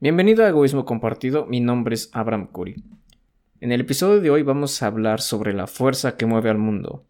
Bienvenido 0.00 0.44
a 0.44 0.48
Egoísmo 0.48 0.84
Compartido, 0.84 1.46
mi 1.46 1.58
nombre 1.58 1.96
es 1.96 2.08
Abraham 2.12 2.46
Curry. 2.52 2.84
En 3.60 3.72
el 3.72 3.80
episodio 3.80 4.20
de 4.20 4.30
hoy 4.30 4.44
vamos 4.44 4.80
a 4.80 4.86
hablar 4.86 5.20
sobre 5.20 5.52
la 5.52 5.66
fuerza 5.66 6.16
que 6.16 6.24
mueve 6.24 6.50
al 6.50 6.58
mundo. 6.58 7.04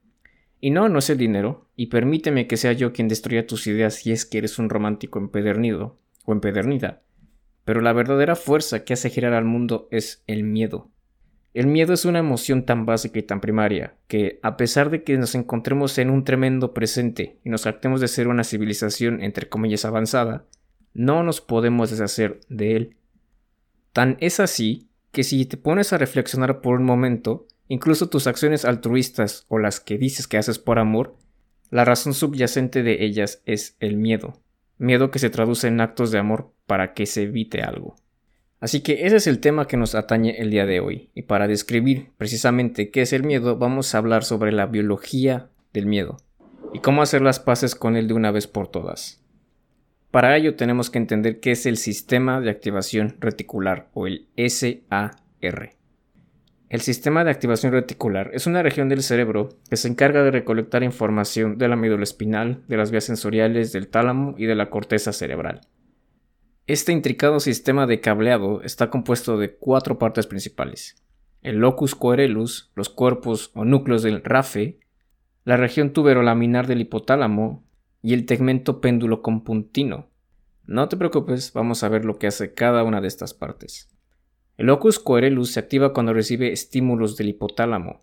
Y 0.59 0.71
no, 0.71 0.89
no 0.89 0.99
es 0.99 1.11
el 1.11 1.19
dinero, 1.19 1.69
y 1.77 1.89
permíteme 1.89 2.47
que 2.47 2.57
sea 2.57 2.73
yo 2.73 2.95
quien 2.95 3.07
destruya 3.07 3.47
tus 3.47 3.67
ideas 3.67 3.97
si 3.97 4.11
es 4.11 4.25
que 4.25 4.39
eres 4.39 4.59
un 4.59 4.71
romántico 4.71 5.19
empedernido 5.19 5.99
o 6.25 6.33
empedernida. 6.33 7.03
Pero 7.67 7.83
la 7.83 7.93
verdadera 7.93 8.37
fuerza 8.37 8.85
que 8.85 8.95
hace 8.95 9.11
girar 9.11 9.35
al 9.35 9.45
mundo 9.45 9.87
es 9.91 10.25
el 10.27 10.43
miedo. 10.43 10.89
El 11.53 11.67
miedo 11.67 11.93
es 11.93 12.07
una 12.07 12.21
emoción 12.21 12.65
tan 12.65 12.87
básica 12.87 13.19
y 13.19 13.23
tan 13.23 13.43
primaria 13.43 13.97
que, 14.07 14.41
a 14.43 14.57
pesar 14.57 14.89
de 14.89 15.03
que 15.03 15.19
nos 15.19 15.35
encontremos 15.35 15.99
en 15.99 16.09
un 16.09 16.25
tremendo 16.25 16.73
presente 16.73 17.39
y 17.45 17.51
nos 17.51 17.67
actemos 17.67 18.01
de 18.01 18.09
ser 18.09 18.29
una 18.29 18.45
civilización 18.45 19.23
entre 19.23 19.51
comillas 19.51 19.85
avanzada, 19.85 20.47
no 20.95 21.23
nos 21.23 21.41
podemos 21.41 21.91
deshacer 21.91 22.41
de 22.49 22.77
él. 22.77 22.97
Tan 23.93 24.17
es 24.21 24.41
así 24.41 24.89
que 25.13 25.25
si 25.25 25.45
te 25.47 25.57
pones 25.57 25.93
a 25.93 25.99
reflexionar 25.99 26.61
por 26.61 26.79
un 26.79 26.85
momento, 26.85 27.47
incluso 27.69 28.09
tus 28.09 28.27
acciones 28.27 28.65
altruistas 28.65 29.45
o 29.49 29.59
las 29.59 29.81
que 29.81 29.99
dices 29.99 30.29
que 30.29 30.39
haces 30.39 30.59
por 30.59 30.79
amor, 30.79 31.17
la 31.71 31.85
razón 31.85 32.15
subyacente 32.15 32.83
de 32.83 33.05
ellas 33.05 33.43
es 33.45 33.77
el 33.81 33.97
miedo, 33.97 34.41
miedo 34.79 35.11
que 35.11 35.19
se 35.19 35.31
traduce 35.31 35.69
en 35.69 35.81
actos 35.81 36.11
de 36.11 36.19
amor 36.19 36.53
para 36.67 36.95
que 36.95 37.07
se 37.07 37.23
evite 37.23 37.63
algo. 37.63 37.97
Así 38.61 38.81
que 38.81 39.07
ese 39.07 39.17
es 39.17 39.27
el 39.27 39.39
tema 39.39 39.67
que 39.69 39.77
nos 39.77 39.95
atañe 39.95 40.37
el 40.39 40.51
día 40.51 40.67
de 40.67 40.81
hoy, 40.81 41.11
y 41.15 41.23
para 41.23 41.47
describir 41.47 42.11
precisamente 42.17 42.91
qué 42.91 43.03
es 43.03 43.13
el 43.13 43.23
miedo 43.23 43.57
vamos 43.57 43.95
a 43.95 43.99
hablar 43.99 44.25
sobre 44.25 44.51
la 44.51 44.67
biología 44.67 45.51
del 45.73 45.87
miedo 45.87 46.17
y 46.73 46.81
cómo 46.81 47.03
hacer 47.03 47.23
las 47.23 47.39
paces 47.39 47.75
con 47.75 47.97
él 47.97 48.09
de 48.09 48.15
una 48.15 48.31
vez 48.31 48.47
por 48.47 48.69
todas. 48.69 49.23
Para 50.11 50.37
ello 50.37 50.57
tenemos 50.57 50.89
que 50.89 50.99
entender 50.99 51.39
qué 51.39 51.51
es 51.51 51.67
el 51.67 51.77
sistema 51.77 52.41
de 52.41 52.51
activación 52.51 53.17
reticular 53.21 53.91
o 53.93 54.07
el 54.07 54.27
SAR. 54.37 55.17
El 56.71 56.81
sistema 56.81 57.25
de 57.25 57.31
activación 57.31 57.73
reticular 57.73 58.31
es 58.33 58.47
una 58.47 58.63
región 58.63 58.89
del 58.89 59.03
cerebro 59.03 59.51
que 59.69 59.77
se 59.77 59.89
encarga 59.89 60.23
de 60.23 60.31
recolectar 60.31 60.83
información 60.83 61.59
de 61.59 61.69
la 61.69 61.77
médula 61.77 62.05
espinal, 62.05 62.63
de 62.69 62.77
las 62.79 62.91
vías 62.91 63.05
sensoriales, 63.05 63.73
del 63.73 63.89
tálamo 63.89 64.35
y 64.39 64.47
de 64.47 64.55
la 64.55 64.71
corteza 64.71 65.13
cerebral. 65.13 65.61
Este 66.67 66.93
intricado 66.93 67.41
sistema 67.41 67.87
de 67.87 68.01
cableado 68.01 68.63
está 68.63 68.91
compuesto 68.91 69.39
de 69.39 69.57
cuatro 69.57 69.99
partes 69.99 70.27
principales: 70.27 71.03
el 71.43 71.57
locus 71.57 71.95
coeruleus, 71.95 72.71
los 72.75 72.89
cuerpos 72.89 73.51
o 73.55 73.65
núcleos 73.65 74.03
del 74.03 74.23
RAFE, 74.23 74.79
la 75.45 75.57
región 75.57 75.93
tuberolaminar 75.95 76.67
del 76.67 76.83
hipotálamo, 76.83 77.65
y 78.03 78.15
el 78.15 78.27
tegmento 78.27 78.81
péndulo 78.81 79.23
compuntino. 79.23 80.09
No 80.67 80.89
te 80.89 80.97
preocupes, 80.97 81.53
vamos 81.53 81.83
a 81.83 81.89
ver 81.89 82.05
lo 82.05 82.19
que 82.19 82.27
hace 82.27 82.55
cada 82.55 82.85
una 82.85 83.01
de 83.01 83.09
estas 83.09 83.35
partes. 83.35 83.89
El 84.57 84.67
locus 84.67 84.99
coeruleus 84.99 85.53
se 85.53 85.61
activa 85.61 85.93
cuando 85.93 86.13
recibe 86.13 86.53
estímulos 86.53 87.17
del 87.17 87.29
hipotálamo. 87.29 88.03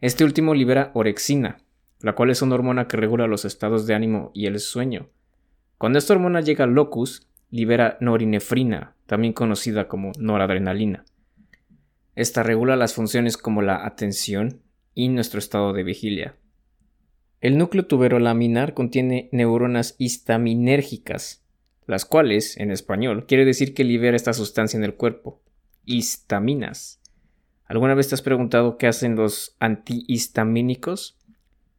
Este 0.00 0.24
último 0.24 0.54
libera 0.54 0.90
orexina, 0.94 1.58
la 2.00 2.14
cual 2.14 2.30
es 2.30 2.40
una 2.40 2.54
hormona 2.54 2.86
que 2.86 2.96
regula 2.96 3.26
los 3.26 3.44
estados 3.44 3.86
de 3.86 3.94
ánimo 3.94 4.30
y 4.32 4.46
el 4.46 4.60
sueño. 4.60 5.08
Cuando 5.76 5.98
esta 5.98 6.14
hormona 6.14 6.40
llega 6.40 6.64
al 6.64 6.72
locus, 6.72 7.26
libera 7.50 7.98
norinefrina, 8.00 8.94
también 9.06 9.32
conocida 9.32 9.88
como 9.88 10.12
noradrenalina. 10.18 11.04
Esta 12.14 12.42
regula 12.42 12.76
las 12.76 12.94
funciones 12.94 13.36
como 13.36 13.62
la 13.62 13.86
atención 13.86 14.62
y 14.94 15.08
nuestro 15.08 15.38
estado 15.38 15.72
de 15.72 15.84
vigilia. 15.84 16.36
El 17.40 17.56
núcleo 17.56 17.86
tuberolaminar 17.86 18.74
contiene 18.74 19.28
neuronas 19.30 19.94
histaminérgicas, 19.98 21.44
las 21.86 22.04
cuales, 22.04 22.56
en 22.56 22.72
español, 22.72 23.26
quiere 23.26 23.44
decir 23.44 23.74
que 23.74 23.84
libera 23.84 24.16
esta 24.16 24.32
sustancia 24.32 24.76
en 24.76 24.82
el 24.82 24.94
cuerpo, 24.94 25.40
histaminas. 25.84 27.00
¿Alguna 27.64 27.94
vez 27.94 28.08
te 28.08 28.16
has 28.16 28.22
preguntado 28.22 28.76
qué 28.76 28.88
hacen 28.88 29.14
los 29.14 29.56
antihistamínicos? 29.60 31.16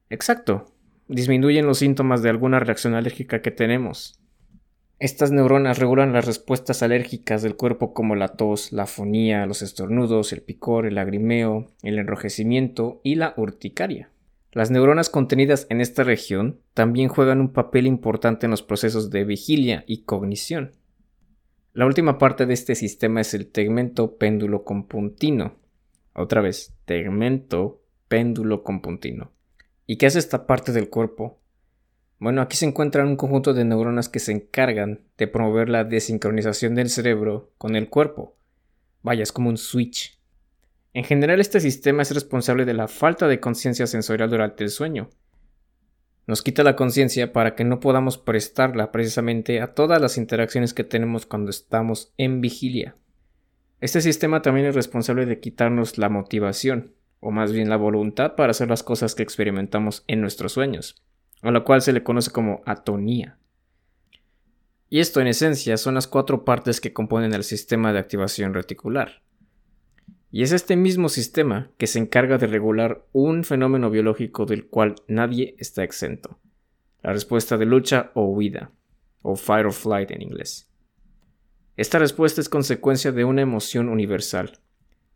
Exacto, 0.09 0.73
disminuyen 1.09 1.65
los 1.65 1.79
síntomas 1.79 2.21
de 2.23 2.29
alguna 2.29 2.61
reacción 2.61 2.93
alérgica 2.93 3.41
que 3.41 3.51
tenemos. 3.51 4.17
Estas 4.97 5.31
neuronas 5.31 5.77
regulan 5.77 6.13
las 6.13 6.25
respuestas 6.25 6.83
alérgicas 6.83 7.41
del 7.41 7.57
cuerpo 7.57 7.93
como 7.93 8.15
la 8.15 8.29
tos, 8.29 8.71
la 8.71 8.85
fonía, 8.85 9.45
los 9.45 9.61
estornudos, 9.61 10.31
el 10.31 10.41
picor, 10.41 10.85
el 10.85 10.95
lagrimeo, 10.95 11.67
el 11.83 11.99
enrojecimiento 11.99 13.01
y 13.03 13.15
la 13.15 13.33
urticaria. 13.35 14.09
Las 14.51 14.71
neuronas 14.71 15.09
contenidas 15.09 15.67
en 15.69 15.79
esta 15.79 16.03
región 16.03 16.59
también 16.73 17.07
juegan 17.07 17.39
un 17.39 17.53
papel 17.53 17.85
importante 17.85 18.47
en 18.47 18.51
los 18.51 18.63
procesos 18.63 19.11
de 19.11 19.23
vigilia 19.23 19.83
y 19.85 20.03
cognición. 20.03 20.71
La 21.73 21.85
última 21.85 22.17
parte 22.17 22.47
de 22.47 22.55
este 22.55 22.73
sistema 22.73 23.21
es 23.21 23.35
el 23.35 23.47
tegmento 23.47 24.17
péndulo 24.17 24.63
compuntino. 24.63 25.55
Otra 26.13 26.41
vez, 26.41 26.73
tegmento 26.85 27.83
péndulo 28.07 28.63
compuntino. 28.63 29.31
¿Y 29.85 29.97
qué 29.97 30.07
hace 30.07 30.19
esta 30.19 30.47
parte 30.47 30.71
del 30.71 30.89
cuerpo? 30.89 31.39
Bueno, 32.17 32.41
aquí 32.41 32.57
se 32.57 32.65
encuentran 32.65 33.07
un 33.07 33.15
conjunto 33.15 33.53
de 33.53 33.63
neuronas 33.63 34.09
que 34.09 34.19
se 34.19 34.31
encargan 34.31 35.01
de 35.17 35.27
promover 35.27 35.69
la 35.69 35.85
desincronización 35.85 36.75
del 36.75 36.89
cerebro 36.89 37.51
con 37.57 37.75
el 37.75 37.87
cuerpo. 37.87 38.35
Vaya, 39.03 39.23
es 39.23 39.31
como 39.31 39.49
un 39.49 39.57
switch. 39.57 40.18
En 40.93 41.03
general, 41.03 41.39
este 41.39 41.59
sistema 41.59 42.01
es 42.01 42.11
responsable 42.11 42.65
de 42.65 42.73
la 42.73 42.87
falta 42.87 43.27
de 43.27 43.39
conciencia 43.39 43.85
sensorial 43.85 44.29
durante 44.29 44.63
el 44.63 44.71
sueño. 44.71 45.09
Nos 46.25 46.41
quita 46.41 46.63
la 46.63 46.75
conciencia 46.75 47.31
para 47.31 47.55
que 47.55 47.63
no 47.63 47.79
podamos 47.79 48.17
prestarla 48.17 48.91
precisamente 48.91 49.61
a 49.61 49.73
todas 49.73 50.01
las 50.01 50.17
interacciones 50.17 50.73
que 50.73 50.83
tenemos 50.83 51.25
cuando 51.25 51.49
estamos 51.49 52.13
en 52.17 52.41
vigilia. 52.41 52.95
Este 53.81 54.01
sistema 54.01 54.41
también 54.41 54.67
es 54.67 54.75
responsable 54.75 55.25
de 55.25 55.39
quitarnos 55.39 55.97
la 55.97 56.09
motivación, 56.09 56.93
o 57.19 57.31
más 57.31 57.51
bien 57.51 57.69
la 57.69 57.77
voluntad 57.77 58.35
para 58.35 58.51
hacer 58.51 58.69
las 58.69 58.83
cosas 58.83 59.15
que 59.15 59.23
experimentamos 59.23 60.03
en 60.07 60.21
nuestros 60.21 60.53
sueños, 60.53 61.03
a 61.41 61.51
lo 61.51 61.63
cual 61.63 61.81
se 61.81 61.93
le 61.93 62.03
conoce 62.03 62.31
como 62.31 62.61
atonía. 62.65 63.37
Y 64.89 64.99
esto 64.99 65.21
en 65.21 65.27
esencia 65.27 65.77
son 65.77 65.95
las 65.95 66.07
cuatro 66.07 66.45
partes 66.45 66.81
que 66.81 66.93
componen 66.93 67.33
el 67.33 67.43
sistema 67.43 67.93
de 67.93 67.99
activación 67.99 68.53
reticular. 68.53 69.21
Y 70.31 70.43
es 70.43 70.51
este 70.51 70.75
mismo 70.75 71.09
sistema 71.09 71.71
que 71.77 71.87
se 71.87 71.97
encarga 71.97 72.37
de 72.37 72.45
regular 72.45 73.03
un 73.13 73.43
fenómeno 73.43 73.89
biológico 73.89 74.45
del 74.45 74.67
cual 74.67 74.95
nadie 75.07 75.55
está 75.57 75.83
exento. 75.83 76.39
La 77.01 77.13
respuesta 77.13 77.57
de 77.57 77.65
lucha 77.65 78.11
o 78.13 78.25
huida, 78.25 78.71
o 79.23 79.35
fight 79.35 79.65
or 79.65 79.73
flight 79.73 80.11
en 80.11 80.21
inglés. 80.21 80.69
Esta 81.77 81.97
respuesta 81.97 82.41
es 82.41 82.49
consecuencia 82.49 83.11
de 83.11 83.23
una 83.23 83.41
emoción 83.41 83.89
universal, 83.89 84.59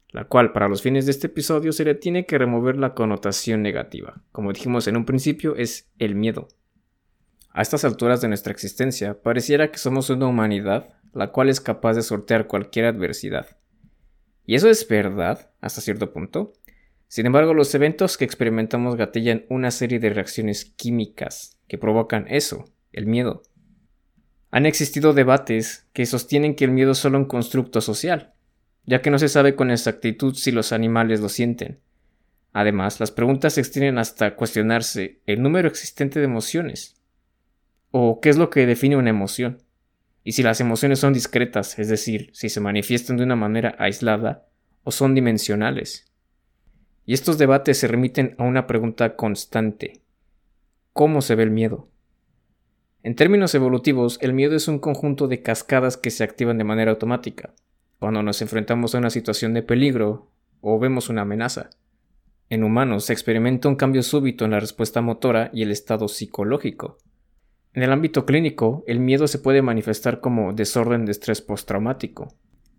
la 0.09 0.25
cual 0.25 0.51
para 0.51 0.67
los 0.67 0.81
fines 0.81 1.05
de 1.05 1.11
este 1.11 1.27
episodio 1.27 1.73
se 1.73 1.85
le 1.85 1.93
tiene 1.93 2.25
que 2.25 2.37
remover 2.37 2.77
la 2.77 2.95
connotación 2.95 3.61
negativa. 3.61 4.23
Como 4.31 4.51
dijimos 4.51 4.87
en 4.87 4.97
un 4.97 5.05
principio, 5.05 5.55
es 5.55 5.91
el 5.99 6.15
miedo. 6.15 6.47
A 7.51 7.61
estas 7.61 7.85
alturas 7.85 8.21
de 8.21 8.29
nuestra 8.29 8.51
existencia, 8.51 9.21
pareciera 9.21 9.69
que 9.69 9.77
somos 9.77 10.09
una 10.09 10.25
humanidad 10.25 10.89
la 11.13 11.31
cual 11.31 11.49
es 11.49 11.61
capaz 11.61 11.93
de 11.93 12.01
sortear 12.01 12.47
cualquier 12.47 12.85
adversidad 12.85 13.57
y 14.45 14.55
eso 14.55 14.69
es 14.69 14.87
verdad 14.87 15.51
hasta 15.61 15.81
cierto 15.81 16.11
punto. 16.11 16.53
Sin 17.07 17.25
embargo, 17.25 17.53
los 17.53 17.73
eventos 17.75 18.17
que 18.17 18.25
experimentamos 18.25 18.95
gatillan 18.95 19.45
una 19.49 19.71
serie 19.71 19.99
de 19.99 20.09
reacciones 20.09 20.65
químicas 20.65 21.59
que 21.67 21.77
provocan 21.77 22.25
eso, 22.27 22.65
el 22.91 23.05
miedo. 23.05 23.43
Han 24.51 24.65
existido 24.65 25.13
debates 25.13 25.87
que 25.93 26.05
sostienen 26.05 26.55
que 26.55 26.65
el 26.65 26.71
miedo 26.71 26.91
es 26.91 26.97
solo 26.97 27.17
un 27.17 27.25
constructo 27.25 27.81
social, 27.81 28.33
ya 28.85 29.01
que 29.01 29.09
no 29.09 29.19
se 29.19 29.29
sabe 29.29 29.55
con 29.55 29.71
exactitud 29.71 30.35
si 30.35 30.51
los 30.51 30.71
animales 30.71 31.21
lo 31.21 31.29
sienten. 31.29 31.79
Además, 32.51 32.99
las 32.99 33.11
preguntas 33.11 33.53
se 33.53 33.61
extienden 33.61 33.97
hasta 33.97 34.35
cuestionarse 34.35 35.21
el 35.25 35.41
número 35.41 35.67
existente 35.67 36.19
de 36.19 36.25
emociones. 36.25 36.95
¿O 37.89 38.19
qué 38.21 38.29
es 38.29 38.37
lo 38.37 38.49
que 38.49 38.65
define 38.65 38.95
una 38.95 39.09
emoción? 39.09 39.63
Y 40.23 40.33
si 40.33 40.43
las 40.43 40.61
emociones 40.61 40.99
son 40.99 41.13
discretas, 41.13 41.77
es 41.79 41.89
decir, 41.89 42.29
si 42.33 42.49
se 42.49 42.61
manifiestan 42.61 43.17
de 43.17 43.23
una 43.23 43.35
manera 43.35 43.75
aislada 43.77 44.47
o 44.83 44.91
son 44.91 45.15
dimensionales. 45.15 46.11
Y 47.05 47.13
estos 47.13 47.37
debates 47.37 47.77
se 47.77 47.87
remiten 47.87 48.35
a 48.37 48.43
una 48.43 48.65
pregunta 48.65 49.15
constante. 49.15 50.01
¿Cómo 50.93 51.21
se 51.21 51.35
ve 51.35 51.43
el 51.43 51.51
miedo? 51.51 51.89
En 53.01 53.15
términos 53.15 53.53
evolutivos, 53.53 54.17
el 54.21 54.31
miedo 54.31 54.55
es 54.55 54.69
un 54.69 54.79
conjunto 54.79 55.27
de 55.27 55.41
cascadas 55.41 55.97
que 55.97 56.09
se 56.09 56.23
activan 56.23 56.57
de 56.57 56.63
manera 56.63 56.91
automática, 56.91 57.53
cuando 57.99 58.23
nos 58.23 58.41
enfrentamos 58.41 58.95
a 58.95 58.99
una 58.99 59.09
situación 59.09 59.53
de 59.53 59.63
peligro 59.63 60.31
o 60.61 60.79
vemos 60.79 61.09
una 61.09 61.23
amenaza. 61.23 61.69
En 62.49 62.63
humanos 62.63 63.05
se 63.05 63.13
experimenta 63.13 63.67
un 63.67 63.75
cambio 63.75 64.03
súbito 64.03 64.45
en 64.45 64.51
la 64.51 64.61
respuesta 64.61 65.01
motora 65.01 65.49
y 65.51 65.63
el 65.63 65.71
estado 65.71 66.07
psicológico, 66.07 66.97
en 67.73 67.81
el 67.83 67.91
ámbito 67.91 68.25
clínico, 68.25 68.83
el 68.85 68.99
miedo 68.99 69.27
se 69.27 69.39
puede 69.39 69.61
manifestar 69.61 70.19
como 70.19 70.53
desorden 70.53 71.05
de 71.05 71.11
estrés 71.11 71.41
postraumático, 71.41 72.35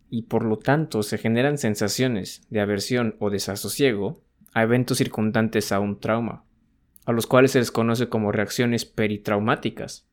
y 0.09 0.23
por 0.23 0.45
lo 0.45 0.59
tanto 0.59 1.03
se 1.03 1.19
generan 1.19 1.59
sensaciones 1.59 2.47
de 2.51 2.61
aversión 2.61 3.17
o 3.19 3.31
desasosiego 3.31 4.23
a 4.53 4.63
eventos 4.63 4.99
circundantes 4.99 5.73
a 5.73 5.81
un 5.81 5.99
trauma, 5.99 6.45
a 7.05 7.13
los 7.13 7.27
cuales 7.27 7.51
se 7.51 7.59
les 7.59 7.73
conoce 7.73 8.09
como 8.09 8.31
reacciones 8.31 8.85
peritraumáticas. 8.85 10.07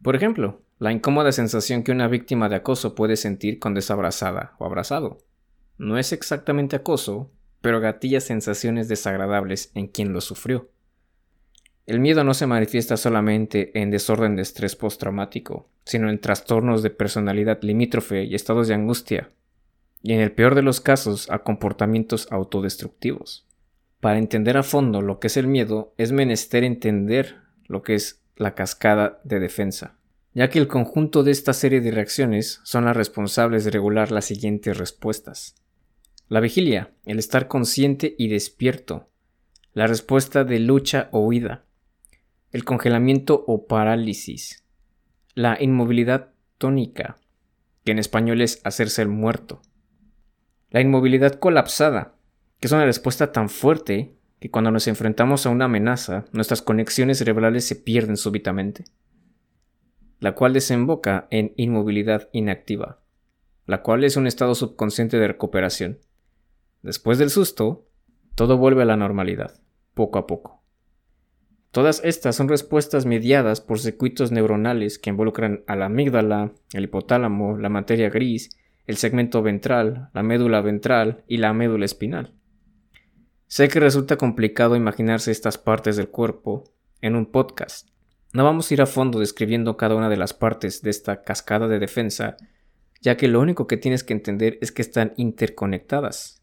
Por 0.00 0.14
ejemplo, 0.14 0.62
la 0.78 0.92
incómoda 0.92 1.32
sensación 1.32 1.82
que 1.82 1.90
una 1.90 2.06
víctima 2.06 2.48
de 2.48 2.54
acoso 2.54 2.94
puede 2.94 3.16
sentir 3.16 3.58
cuando 3.58 3.80
es 3.80 3.90
abrazada 3.90 4.54
o 4.58 4.64
abrazado. 4.64 5.18
No 5.76 5.98
es 5.98 6.12
exactamente 6.12 6.76
acoso, 6.76 7.32
pero 7.60 7.80
gatilla 7.80 8.20
sensaciones 8.20 8.86
desagradables 8.86 9.72
en 9.74 9.88
quien 9.88 10.12
lo 10.12 10.20
sufrió. 10.20 10.70
El 11.88 12.00
miedo 12.00 12.22
no 12.22 12.34
se 12.34 12.46
manifiesta 12.46 12.96
solamente 12.96 13.76
en 13.80 13.90
desorden 13.90 14.36
de 14.36 14.42
estrés 14.42 14.76
postraumático, 14.76 15.68
sino 15.84 16.10
en 16.10 16.20
trastornos 16.20 16.82
de 16.82 16.90
personalidad 16.90 17.60
limítrofe 17.62 18.24
y 18.24 18.34
estados 18.34 18.68
de 18.68 18.74
angustia, 18.74 19.30
y 20.02 20.12
en 20.12 20.20
el 20.20 20.32
peor 20.32 20.54
de 20.54 20.62
los 20.62 20.80
casos 20.80 21.30
a 21.30 21.40
comportamientos 21.40 22.28
autodestructivos. 22.30 23.46
Para 24.00 24.18
entender 24.18 24.56
a 24.56 24.62
fondo 24.62 25.02
lo 25.02 25.18
que 25.18 25.26
es 25.26 25.36
el 25.36 25.46
miedo, 25.46 25.94
es 25.96 26.12
menester 26.12 26.62
entender 26.62 27.36
lo 27.66 27.82
que 27.82 27.94
es 27.94 28.22
la 28.36 28.54
cascada 28.54 29.20
de 29.24 29.40
defensa 29.40 29.98
ya 30.38 30.50
que 30.50 30.60
el 30.60 30.68
conjunto 30.68 31.24
de 31.24 31.32
esta 31.32 31.52
serie 31.52 31.80
de 31.80 31.90
reacciones 31.90 32.60
son 32.62 32.84
las 32.84 32.96
responsables 32.96 33.64
de 33.64 33.72
regular 33.72 34.12
las 34.12 34.26
siguientes 34.26 34.78
respuestas. 34.78 35.56
La 36.28 36.38
vigilia, 36.38 36.92
el 37.06 37.18
estar 37.18 37.48
consciente 37.48 38.14
y 38.16 38.28
despierto. 38.28 39.08
La 39.72 39.88
respuesta 39.88 40.44
de 40.44 40.60
lucha 40.60 41.08
o 41.10 41.20
huida. 41.26 41.64
El 42.52 42.64
congelamiento 42.64 43.44
o 43.46 43.66
parálisis. 43.66 44.64
La 45.34 45.56
inmovilidad 45.60 46.30
tónica, 46.58 47.18
que 47.84 47.92
en 47.92 47.98
español 47.98 48.40
es 48.40 48.60
hacerse 48.64 49.02
el 49.02 49.08
muerto. 49.08 49.62
La 50.70 50.80
inmovilidad 50.80 51.34
colapsada, 51.34 52.14
que 52.60 52.66
es 52.66 52.72
una 52.72 52.84
respuesta 52.84 53.32
tan 53.32 53.48
fuerte 53.48 54.14
que 54.40 54.50
cuando 54.50 54.70
nos 54.70 54.88
enfrentamos 54.88 55.46
a 55.46 55.50
una 55.50 55.66
amenaza, 55.66 56.24
nuestras 56.32 56.62
conexiones 56.62 57.18
cerebrales 57.18 57.66
se 57.66 57.76
pierden 57.76 58.16
súbitamente 58.16 58.84
la 60.20 60.34
cual 60.34 60.52
desemboca 60.52 61.28
en 61.30 61.52
inmovilidad 61.56 62.28
inactiva, 62.32 63.00
la 63.66 63.82
cual 63.82 64.04
es 64.04 64.16
un 64.16 64.26
estado 64.26 64.54
subconsciente 64.54 65.18
de 65.18 65.28
recuperación. 65.28 65.98
Después 66.82 67.18
del 67.18 67.30
susto, 67.30 67.86
todo 68.34 68.56
vuelve 68.56 68.82
a 68.82 68.86
la 68.86 68.96
normalidad, 68.96 69.60
poco 69.94 70.18
a 70.18 70.26
poco. 70.26 70.57
Todas 71.70 72.00
estas 72.04 72.36
son 72.36 72.48
respuestas 72.48 73.06
mediadas 73.06 73.60
por 73.60 73.78
circuitos 73.78 74.32
neuronales 74.32 74.98
que 74.98 75.10
involucran 75.10 75.64
a 75.66 75.76
la 75.76 75.86
amígdala, 75.86 76.52
el 76.72 76.84
hipotálamo, 76.84 77.58
la 77.58 77.68
materia 77.68 78.08
gris, 78.10 78.50
el 78.86 78.96
segmento 78.96 79.42
ventral, 79.42 80.08
la 80.14 80.22
médula 80.22 80.60
ventral 80.62 81.24
y 81.26 81.36
la 81.36 81.52
médula 81.52 81.84
espinal. 81.84 82.32
Sé 83.46 83.68
que 83.68 83.80
resulta 83.80 84.16
complicado 84.16 84.76
imaginarse 84.76 85.30
estas 85.30 85.58
partes 85.58 85.96
del 85.96 86.08
cuerpo 86.08 86.64
en 87.00 87.16
un 87.16 87.26
podcast, 87.26 87.88
no 88.34 88.44
vamos 88.44 88.70
a 88.70 88.74
ir 88.74 88.82
a 88.82 88.86
fondo 88.86 89.20
describiendo 89.20 89.78
cada 89.78 89.94
una 89.94 90.10
de 90.10 90.18
las 90.18 90.34
partes 90.34 90.82
de 90.82 90.90
esta 90.90 91.22
cascada 91.22 91.66
de 91.66 91.78
defensa, 91.78 92.36
ya 93.00 93.16
que 93.16 93.26
lo 93.26 93.40
único 93.40 93.66
que 93.66 93.78
tienes 93.78 94.04
que 94.04 94.12
entender 94.12 94.58
es 94.60 94.70
que 94.70 94.82
están 94.82 95.14
interconectadas 95.16 96.42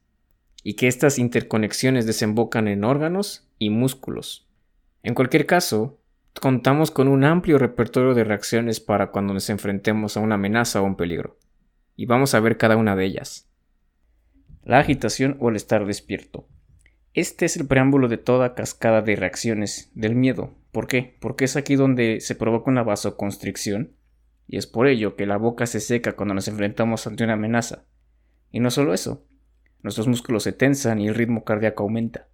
y 0.63 0.73
que 0.73 0.87
estas 0.87 1.19
interconexiones 1.19 2.07
desembocan 2.07 2.67
en 2.67 2.83
órganos 2.83 3.47
y 3.59 3.69
músculos. 3.69 4.47
En 5.05 5.13
cualquier 5.13 5.45
caso, 5.45 6.01
contamos 6.41 6.89
con 6.89 7.07
un 7.07 7.25
amplio 7.25 7.59
repertorio 7.59 8.15
de 8.15 8.23
reacciones 8.23 8.79
para 8.79 9.11
cuando 9.11 9.35
nos 9.35 9.51
enfrentemos 9.51 10.17
a 10.17 10.19
una 10.19 10.33
amenaza 10.33 10.81
o 10.81 10.83
un 10.83 10.95
peligro, 10.95 11.37
y 11.95 12.07
vamos 12.07 12.33
a 12.33 12.39
ver 12.39 12.57
cada 12.57 12.75
una 12.75 12.95
de 12.95 13.05
ellas. 13.05 13.47
La 14.63 14.79
agitación 14.79 15.37
o 15.39 15.49
el 15.49 15.57
estar 15.57 15.85
despierto. 15.85 16.47
Este 17.13 17.45
es 17.45 17.55
el 17.55 17.67
preámbulo 17.67 18.07
de 18.07 18.17
toda 18.17 18.55
cascada 18.55 19.03
de 19.03 19.15
reacciones 19.15 19.91
del 19.93 20.15
miedo. 20.15 20.55
¿Por 20.71 20.87
qué? 20.87 21.17
Porque 21.21 21.45
es 21.45 21.55
aquí 21.55 21.75
donde 21.75 22.19
se 22.19 22.33
provoca 22.33 22.71
una 22.71 22.81
vasoconstricción 22.81 23.95
y 24.47 24.57
es 24.57 24.65
por 24.65 24.87
ello 24.87 25.15
que 25.15 25.27
la 25.27 25.37
boca 25.37 25.67
se 25.67 25.81
seca 25.81 26.13
cuando 26.13 26.33
nos 26.33 26.47
enfrentamos 26.47 27.05
ante 27.05 27.23
una 27.23 27.33
amenaza. 27.33 27.85
Y 28.49 28.59
no 28.59 28.71
solo 28.71 28.91
eso, 28.95 29.23
nuestros 29.83 30.07
músculos 30.07 30.41
se 30.41 30.51
tensan 30.51 30.99
y 30.99 31.07
el 31.07 31.13
ritmo 31.13 31.43
cardíaco 31.43 31.83
aumenta. 31.83 32.27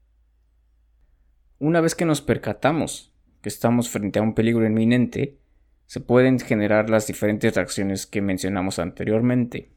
Una 1.61 1.79
vez 1.79 1.93
que 1.93 2.05
nos 2.05 2.21
percatamos 2.21 3.13
que 3.43 3.49
estamos 3.49 3.87
frente 3.87 4.17
a 4.17 4.23
un 4.23 4.33
peligro 4.33 4.65
inminente, 4.65 5.37
se 5.85 5.99
pueden 5.99 6.39
generar 6.39 6.89
las 6.89 7.05
diferentes 7.05 7.53
reacciones 7.53 8.07
que 8.07 8.19
mencionamos 8.19 8.79
anteriormente, 8.79 9.69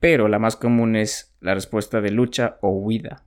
pero 0.00 0.28
la 0.28 0.38
más 0.38 0.56
común 0.56 0.96
es 0.96 1.36
la 1.42 1.52
respuesta 1.52 2.00
de 2.00 2.10
lucha 2.10 2.56
o 2.62 2.70
huida. 2.70 3.26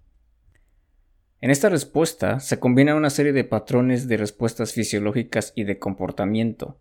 En 1.39 1.51
esta 1.51 1.69
respuesta 1.69 2.39
se 2.39 2.59
combinan 2.59 2.97
una 2.97 3.11
serie 3.11 3.31
de 3.31 3.43
patrones 3.43 4.07
de 4.07 4.17
respuestas 4.17 4.73
fisiológicas 4.73 5.53
y 5.55 5.63
de 5.63 5.77
comportamiento. 5.77 6.79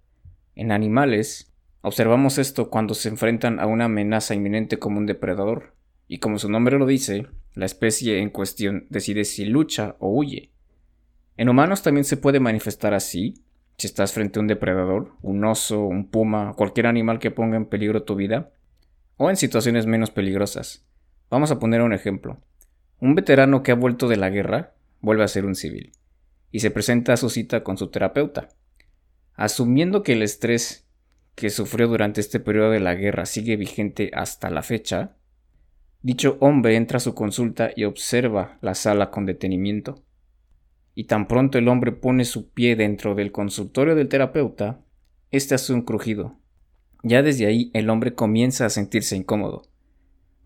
En 0.54 0.72
animales, 0.72 1.52
observamos 1.82 2.38
esto 2.38 2.70
cuando 2.70 2.94
se 2.94 3.10
enfrentan 3.10 3.60
a 3.60 3.66
una 3.66 3.84
amenaza 3.84 4.34
inminente 4.34 4.78
como 4.78 4.96
un 4.96 5.04
depredador, 5.04 5.74
y 6.08 6.20
como 6.20 6.38
su 6.38 6.50
nombre 6.50 6.78
lo 6.78 6.86
dice, 6.86 7.26
la 7.52 7.66
especie 7.66 8.20
en 8.20 8.30
cuestión 8.30 8.86
decide 8.88 9.26
si 9.26 9.44
lucha 9.44 9.96
o 9.98 10.08
huye. 10.08 10.55
En 11.36 11.48
humanos 11.48 11.82
también 11.82 12.04
se 12.04 12.16
puede 12.16 12.40
manifestar 12.40 12.94
así, 12.94 13.42
si 13.78 13.86
estás 13.86 14.12
frente 14.12 14.38
a 14.38 14.42
un 14.42 14.48
depredador, 14.48 15.12
un 15.22 15.44
oso, 15.44 15.82
un 15.84 16.08
puma, 16.08 16.54
cualquier 16.56 16.86
animal 16.86 17.18
que 17.18 17.30
ponga 17.30 17.56
en 17.56 17.66
peligro 17.66 18.04
tu 18.04 18.14
vida, 18.14 18.52
o 19.16 19.30
en 19.30 19.36
situaciones 19.36 19.86
menos 19.86 20.10
peligrosas. 20.10 20.86
Vamos 21.30 21.50
a 21.50 21.58
poner 21.58 21.82
un 21.82 21.92
ejemplo. 21.92 22.40
Un 23.00 23.14
veterano 23.14 23.62
que 23.62 23.72
ha 23.72 23.74
vuelto 23.74 24.08
de 24.08 24.16
la 24.16 24.30
guerra 24.30 24.74
vuelve 25.00 25.24
a 25.24 25.28
ser 25.28 25.44
un 25.44 25.54
civil 25.54 25.92
y 26.50 26.60
se 26.60 26.70
presenta 26.70 27.12
a 27.12 27.16
su 27.16 27.28
cita 27.28 27.62
con 27.62 27.76
su 27.76 27.88
terapeuta. 27.88 28.48
Asumiendo 29.34 30.02
que 30.02 30.14
el 30.14 30.22
estrés 30.22 30.88
que 31.34 31.50
sufrió 31.50 31.88
durante 31.88 32.22
este 32.22 32.40
periodo 32.40 32.70
de 32.70 32.80
la 32.80 32.94
guerra 32.94 33.26
sigue 33.26 33.56
vigente 33.56 34.10
hasta 34.14 34.48
la 34.48 34.62
fecha, 34.62 35.16
dicho 36.00 36.38
hombre 36.40 36.76
entra 36.76 36.96
a 36.96 37.00
su 37.00 37.14
consulta 37.14 37.70
y 37.76 37.84
observa 37.84 38.56
la 38.62 38.74
sala 38.74 39.10
con 39.10 39.26
detenimiento. 39.26 40.05
Y 40.96 41.04
tan 41.04 41.28
pronto 41.28 41.58
el 41.58 41.68
hombre 41.68 41.92
pone 41.92 42.24
su 42.24 42.50
pie 42.50 42.74
dentro 42.74 43.14
del 43.14 43.30
consultorio 43.30 43.94
del 43.94 44.08
terapeuta, 44.08 44.80
este 45.30 45.54
hace 45.54 45.72
un 45.72 45.82
crujido. 45.82 46.40
Ya 47.04 47.22
desde 47.22 47.46
ahí 47.46 47.70
el 47.74 47.88
hombre 47.90 48.14
comienza 48.14 48.66
a 48.66 48.70
sentirse 48.70 49.14
incómodo 49.14 49.62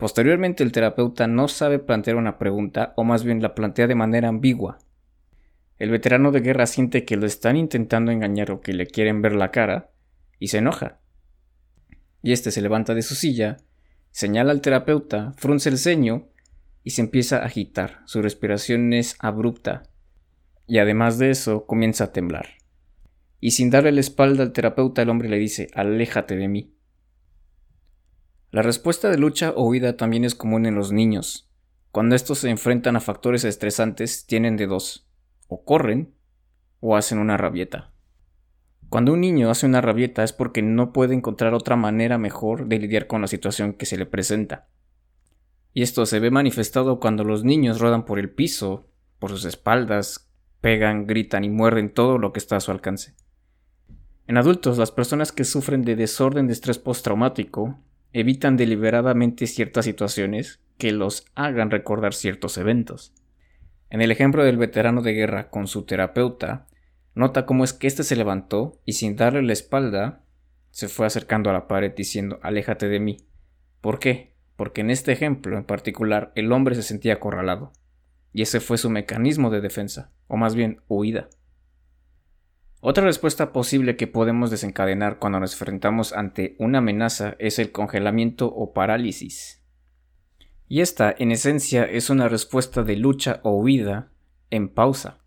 Posteriormente 0.00 0.64
el 0.64 0.72
terapeuta 0.72 1.26
no 1.26 1.46
sabe 1.46 1.78
plantear 1.78 2.16
una 2.16 2.38
pregunta 2.38 2.94
o 2.96 3.04
más 3.04 3.22
bien 3.22 3.42
la 3.42 3.54
plantea 3.54 3.86
de 3.86 3.94
manera 3.94 4.28
ambigua. 4.28 4.78
El 5.78 5.90
veterano 5.90 6.32
de 6.32 6.40
guerra 6.40 6.66
siente 6.66 7.04
que 7.04 7.18
lo 7.18 7.26
están 7.26 7.58
intentando 7.58 8.10
engañar 8.10 8.50
o 8.50 8.62
que 8.62 8.72
le 8.72 8.86
quieren 8.86 9.20
ver 9.20 9.34
la 9.34 9.50
cara 9.50 9.90
y 10.38 10.48
se 10.48 10.56
enoja. 10.56 11.00
Y 12.22 12.32
este 12.32 12.50
se 12.50 12.62
levanta 12.62 12.94
de 12.94 13.02
su 13.02 13.14
silla, 13.14 13.58
señala 14.10 14.52
al 14.52 14.62
terapeuta, 14.62 15.34
frunce 15.36 15.68
el 15.68 15.76
ceño 15.76 16.28
y 16.82 16.90
se 16.90 17.02
empieza 17.02 17.36
a 17.36 17.44
agitar. 17.44 18.00
Su 18.06 18.22
respiración 18.22 18.94
es 18.94 19.16
abrupta 19.18 19.82
y 20.70 20.78
además 20.78 21.18
de 21.18 21.30
eso 21.30 21.66
comienza 21.66 22.04
a 22.04 22.12
temblar. 22.12 22.50
Y 23.40 23.50
sin 23.50 23.70
darle 23.70 23.90
la 23.90 23.98
espalda 23.98 24.44
al 24.44 24.52
terapeuta 24.52 25.02
el 25.02 25.10
hombre 25.10 25.28
le 25.28 25.36
dice, 25.36 25.66
aléjate 25.74 26.36
de 26.36 26.46
mí. 26.46 26.76
La 28.52 28.62
respuesta 28.62 29.10
de 29.10 29.18
lucha 29.18 29.50
o 29.50 29.66
huida 29.66 29.96
también 29.96 30.24
es 30.24 30.36
común 30.36 30.66
en 30.66 30.76
los 30.76 30.92
niños. 30.92 31.50
Cuando 31.90 32.14
estos 32.14 32.38
se 32.38 32.50
enfrentan 32.50 32.94
a 32.94 33.00
factores 33.00 33.42
estresantes, 33.42 34.26
tienen 34.26 34.56
de 34.56 34.68
dos, 34.68 35.08
o 35.48 35.64
corren 35.64 36.14
o 36.78 36.96
hacen 36.96 37.18
una 37.18 37.36
rabieta. 37.36 37.92
Cuando 38.88 39.12
un 39.12 39.22
niño 39.22 39.50
hace 39.50 39.66
una 39.66 39.80
rabieta 39.80 40.22
es 40.22 40.32
porque 40.32 40.62
no 40.62 40.92
puede 40.92 41.16
encontrar 41.16 41.52
otra 41.52 41.74
manera 41.74 42.16
mejor 42.16 42.68
de 42.68 42.78
lidiar 42.78 43.08
con 43.08 43.20
la 43.20 43.26
situación 43.26 43.72
que 43.72 43.86
se 43.86 43.96
le 43.96 44.06
presenta. 44.06 44.68
Y 45.74 45.82
esto 45.82 46.06
se 46.06 46.20
ve 46.20 46.30
manifestado 46.30 47.00
cuando 47.00 47.24
los 47.24 47.42
niños 47.42 47.80
rodan 47.80 48.04
por 48.04 48.20
el 48.20 48.30
piso, 48.30 48.88
por 49.18 49.30
sus 49.30 49.44
espaldas, 49.46 50.29
pegan, 50.60 51.06
gritan 51.06 51.44
y 51.44 51.50
muerden 51.50 51.92
todo 51.92 52.18
lo 52.18 52.32
que 52.32 52.38
está 52.38 52.56
a 52.56 52.60
su 52.60 52.70
alcance. 52.70 53.14
En 54.26 54.36
adultos, 54.36 54.78
las 54.78 54.92
personas 54.92 55.32
que 55.32 55.44
sufren 55.44 55.82
de 55.82 55.96
desorden 55.96 56.46
de 56.46 56.52
estrés 56.52 56.78
postraumático 56.78 57.78
evitan 58.12 58.56
deliberadamente 58.56 59.46
ciertas 59.46 59.84
situaciones 59.84 60.60
que 60.78 60.92
los 60.92 61.26
hagan 61.34 61.70
recordar 61.70 62.14
ciertos 62.14 62.56
eventos. 62.58 63.12
En 63.90 64.00
el 64.00 64.10
ejemplo 64.10 64.44
del 64.44 64.56
veterano 64.56 65.02
de 65.02 65.14
guerra 65.14 65.50
con 65.50 65.66
su 65.66 65.84
terapeuta, 65.84 66.66
nota 67.14 67.44
cómo 67.44 67.64
es 67.64 67.72
que 67.72 67.86
éste 67.86 68.04
se 68.04 68.16
levantó 68.16 68.80
y 68.84 68.92
sin 68.92 69.16
darle 69.16 69.42
la 69.42 69.52
espalda, 69.52 70.22
se 70.70 70.88
fue 70.88 71.06
acercando 71.06 71.50
a 71.50 71.52
la 71.52 71.66
pared 71.66 71.92
diciendo 71.94 72.38
aléjate 72.42 72.88
de 72.88 73.00
mí. 73.00 73.16
¿Por 73.80 73.98
qué? 73.98 74.36
Porque 74.56 74.82
en 74.82 74.90
este 74.90 75.12
ejemplo 75.12 75.56
en 75.56 75.64
particular 75.64 76.32
el 76.36 76.52
hombre 76.52 76.76
se 76.76 76.82
sentía 76.82 77.14
acorralado, 77.14 77.72
y 78.32 78.42
ese 78.42 78.60
fue 78.60 78.78
su 78.78 78.90
mecanismo 78.90 79.50
de 79.50 79.60
defensa, 79.60 80.12
o 80.28 80.36
más 80.36 80.54
bien 80.54 80.80
huida. 80.88 81.28
Otra 82.82 83.04
respuesta 83.04 83.52
posible 83.52 83.96
que 83.96 84.06
podemos 84.06 84.50
desencadenar 84.50 85.18
cuando 85.18 85.38
nos 85.38 85.52
enfrentamos 85.52 86.14
ante 86.14 86.56
una 86.58 86.78
amenaza 86.78 87.36
es 87.38 87.58
el 87.58 87.72
congelamiento 87.72 88.46
o 88.46 88.72
parálisis. 88.72 89.62
Y 90.66 90.80
esta, 90.80 91.14
en 91.18 91.30
esencia, 91.30 91.84
es 91.84 92.08
una 92.08 92.28
respuesta 92.28 92.82
de 92.82 92.96
lucha 92.96 93.40
o 93.42 93.50
huida 93.50 94.12
en 94.50 94.68
pausa. 94.68 95.18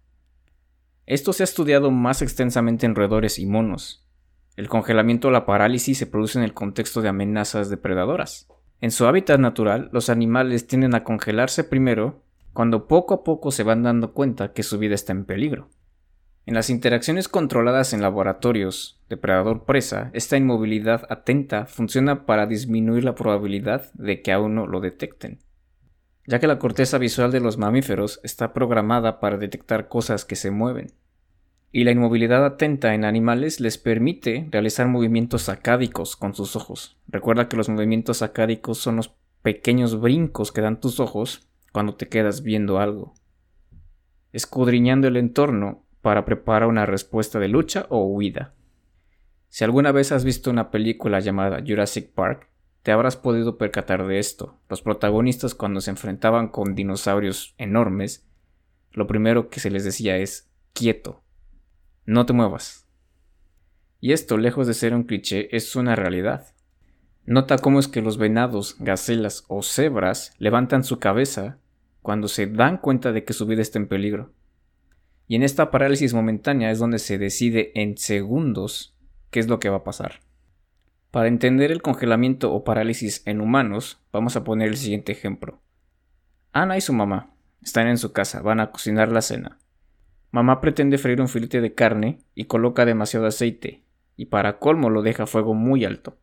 Esto 1.06 1.34
se 1.34 1.44
ha 1.44 1.46
estudiado 1.46 1.92
más 1.92 2.22
extensamente 2.22 2.86
en 2.86 2.96
roedores 2.96 3.38
y 3.38 3.46
monos, 3.46 4.08
El 4.56 4.70
congelamiento 4.70 5.28
o 5.28 5.32
la 5.32 5.46
parálisis 5.46 5.98
se 5.98 6.08
produce 6.08 6.38
en 6.38 6.46
el 6.46 6.54
contexto 6.54 7.02
de 7.02 7.10
amenazas 7.10 7.70
depredadoras. 7.70 8.48
En 8.82 8.92
su 8.92 9.06
hábitat 9.06 9.40
natural, 9.40 9.90
los 9.92 10.10
animales 10.10 10.68
tienden 10.68 10.96
a 10.96 11.04
congelarse 11.04 11.64
primero 11.64 12.23
cuando 12.54 12.88
poco 12.88 13.14
a 13.14 13.24
poco 13.24 13.52
se 13.52 13.64
van 13.64 13.84
dando 13.84 14.14
cuenta 14.14 14.54
que 14.54 14.64
su 14.64 14.78
vida 14.78 14.96
está 14.96 15.12
en 15.12 15.26
peligro. 15.26 15.70
En 16.46 16.54
las 16.54 16.70
interacciones 16.70 17.28
controladas 17.28 17.94
en 17.94 18.02
laboratorios 18.02 19.02
depredador-presa, 19.10 20.10
esta 20.14 20.38
inmovilidad 20.38 21.06
atenta 21.10 21.66
funciona 21.66 22.26
para 22.26 22.46
disminuir 22.46 23.04
la 23.04 23.16
probabilidad 23.16 23.92
de 23.94 24.22
que 24.22 24.32
a 24.32 24.40
uno 24.40 24.68
lo 24.68 24.82
detecten, 24.82 25.40
ya 26.28 26.40
que 26.40 26.48
la 26.48 26.60
corteza 26.60 26.98
visual 26.98 27.32
de 27.32 27.40
los 27.40 27.58
mamíferos 27.58 28.20
está 28.24 28.54
programada 28.54 29.20
para 29.20 29.38
detectar 29.38 29.88
cosas 29.88 30.26
que 30.26 30.36
se 30.36 30.52
mueven 30.52 30.94
y 31.76 31.84
la 31.86 31.92
inmovilidad 31.92 32.46
atenta 32.46 32.94
en 32.94 33.04
animales 33.04 33.60
les 33.60 33.80
permite 33.80 34.48
realizar 34.52 34.88
movimientos 34.88 35.42
sacádicos 35.42 36.16
con 36.16 36.36
sus 36.36 36.56
ojos. 36.56 36.98
Recuerda 37.08 37.50
que 37.50 37.58
los 37.58 37.68
movimientos 37.68 38.18
sacádicos 38.18 38.78
son 38.78 38.98
los 38.98 39.16
pequeños 39.42 40.00
brincos 40.00 40.52
que 40.52 40.62
dan 40.62 40.80
tus 40.80 41.00
ojos 41.00 41.50
cuando 41.74 41.96
te 41.96 42.08
quedas 42.08 42.44
viendo 42.44 42.80
algo, 42.80 43.16
escudriñando 44.32 45.08
el 45.08 45.18
entorno 45.18 45.86
para 46.02 46.24
preparar 46.24 46.70
una 46.70 46.86
respuesta 46.86 47.40
de 47.40 47.48
lucha 47.50 47.88
o 47.90 48.06
huida. 48.06 48.54
Si 49.50 49.64
alguna 49.64 49.92
vez 49.92 50.12
has 50.12 50.24
visto 50.24 50.52
una 50.52 50.72
película 50.72 51.20
llamada 51.20 51.64
Jurassic 51.66 52.12
Park, 52.14 52.50
te 52.84 52.92
habrás 52.92 53.18
podido 53.18 53.58
percatar 53.58 54.06
de 54.06 54.20
esto. 54.20 54.60
Los 54.70 54.82
protagonistas 54.82 55.56
cuando 55.56 55.82
se 55.82 55.90
enfrentaban 55.90 56.50
con 56.50 56.76
dinosaurios 56.76 57.56
enormes, 57.58 58.30
lo 58.92 59.08
primero 59.08 59.50
que 59.50 59.60
se 59.60 59.72
les 59.72 59.84
decía 59.84 60.18
es 60.18 60.52
quieto, 60.74 61.24
no 62.06 62.26
te 62.28 62.34
muevas. 62.34 62.88
Y 64.00 64.12
esto, 64.12 64.38
lejos 64.38 64.68
de 64.68 64.76
ser 64.76 64.94
un 64.94 65.06
cliché, 65.06 65.56
es 65.56 65.76
una 65.76 65.96
realidad. 65.96 66.54
Nota 67.26 67.58
cómo 67.58 67.80
es 67.80 67.88
que 67.88 68.02
los 68.02 68.18
venados, 68.18 68.76
gacelas 68.80 69.46
o 69.48 69.64
cebras 69.64 70.34
levantan 70.38 70.84
su 70.84 71.00
cabeza 71.00 71.60
cuando 72.04 72.28
se 72.28 72.46
dan 72.46 72.78
cuenta 72.78 73.12
de 73.12 73.24
que 73.24 73.34
su 73.34 73.48
vida 73.48 73.64
está 73.64 73.80
en 73.80 73.88
peligro. 73.88 74.32
Y 75.28 75.36
en 75.36 75.42
esta 75.42 75.72
parálisis 75.72 76.14
momentánea 76.14 76.70
es 76.70 76.78
donde 76.78 77.00
se 77.00 77.18
decide 77.18 77.72
en 77.74 77.98
segundos 77.98 78.96
qué 79.32 79.40
es 79.40 79.48
lo 79.48 79.60
que 79.60 79.70
va 79.70 79.78
a 79.78 79.84
pasar. 79.84 80.20
Para 81.10 81.30
entender 81.30 81.72
el 81.72 81.82
congelamiento 81.82 82.54
o 82.54 82.64
parálisis 82.64 83.24
en 83.26 83.40
humanos, 83.40 84.02
vamos 84.12 84.36
a 84.36 84.44
poner 84.44 84.68
el 84.68 84.78
siguiente 84.78 85.12
ejemplo. 85.14 85.62
Ana 86.52 86.78
y 86.78 86.82
su 86.82 86.92
mamá 86.92 87.34
están 87.62 87.88
en 87.88 87.98
su 87.98 88.12
casa, 88.12 88.42
van 88.42 88.60
a 88.60 88.72
cocinar 88.72 89.12
la 89.12 89.22
cena. 89.22 89.58
Mamá 90.32 90.60
pretende 90.60 90.98
freír 90.98 91.22
un 91.22 91.30
filete 91.30 91.62
de 91.62 91.74
carne 91.74 92.20
y 92.36 92.46
coloca 92.46 92.86
demasiado 92.86 93.28
aceite, 93.28 93.84
y 94.18 94.26
para 94.26 94.60
colmo 94.60 94.90
lo 94.90 95.04
deja 95.04 95.24
a 95.24 95.28
fuego 95.28 95.54
muy 95.54 95.86
alto. 95.86 96.18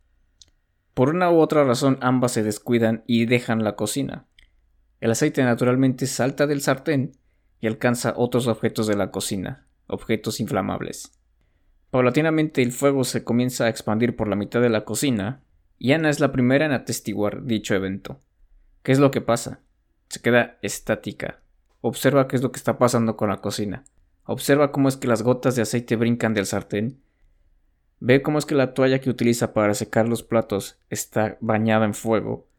Por 0.92 1.08
una 1.08 1.30
u 1.30 1.38
otra 1.38 1.64
razón 1.64 1.96
ambas 2.02 2.32
se 2.32 2.42
descuidan 2.42 3.02
y 3.06 3.24
dejan 3.24 3.64
la 3.64 3.76
cocina. 3.76 4.26
El 5.00 5.10
aceite 5.10 5.42
naturalmente 5.42 6.06
salta 6.06 6.46
del 6.46 6.60
sartén 6.60 7.12
y 7.60 7.66
alcanza 7.66 8.14
otros 8.16 8.46
objetos 8.46 8.86
de 8.86 8.96
la 8.96 9.10
cocina, 9.10 9.66
objetos 9.86 10.40
inflamables. 10.40 11.12
Paulatinamente 11.90 12.62
el 12.62 12.72
fuego 12.72 13.04
se 13.04 13.24
comienza 13.24 13.64
a 13.64 13.68
expandir 13.68 14.14
por 14.14 14.28
la 14.28 14.36
mitad 14.36 14.60
de 14.60 14.68
la 14.68 14.84
cocina, 14.84 15.42
y 15.78 15.92
Ana 15.92 16.10
es 16.10 16.20
la 16.20 16.32
primera 16.32 16.66
en 16.66 16.72
atestiguar 16.72 17.44
dicho 17.44 17.74
evento. 17.74 18.20
¿Qué 18.82 18.92
es 18.92 18.98
lo 18.98 19.10
que 19.10 19.22
pasa? 19.22 19.60
Se 20.08 20.20
queda 20.20 20.58
estática. 20.62 21.40
Observa 21.80 22.28
qué 22.28 22.36
es 22.36 22.42
lo 22.42 22.52
que 22.52 22.58
está 22.58 22.78
pasando 22.78 23.16
con 23.16 23.30
la 23.30 23.38
cocina. 23.38 23.84
Observa 24.24 24.70
cómo 24.70 24.88
es 24.88 24.96
que 24.96 25.08
las 25.08 25.22
gotas 25.22 25.56
de 25.56 25.62
aceite 25.62 25.96
brincan 25.96 26.34
del 26.34 26.46
sartén. 26.46 27.00
Ve 27.98 28.22
cómo 28.22 28.38
es 28.38 28.46
que 28.46 28.54
la 28.54 28.74
toalla 28.74 29.00
que 29.00 29.10
utiliza 29.10 29.54
para 29.54 29.74
secar 29.74 30.08
los 30.08 30.22
platos 30.22 30.78
está 30.90 31.38
bañada 31.40 31.86
en 31.86 31.94
fuego, 31.94 32.49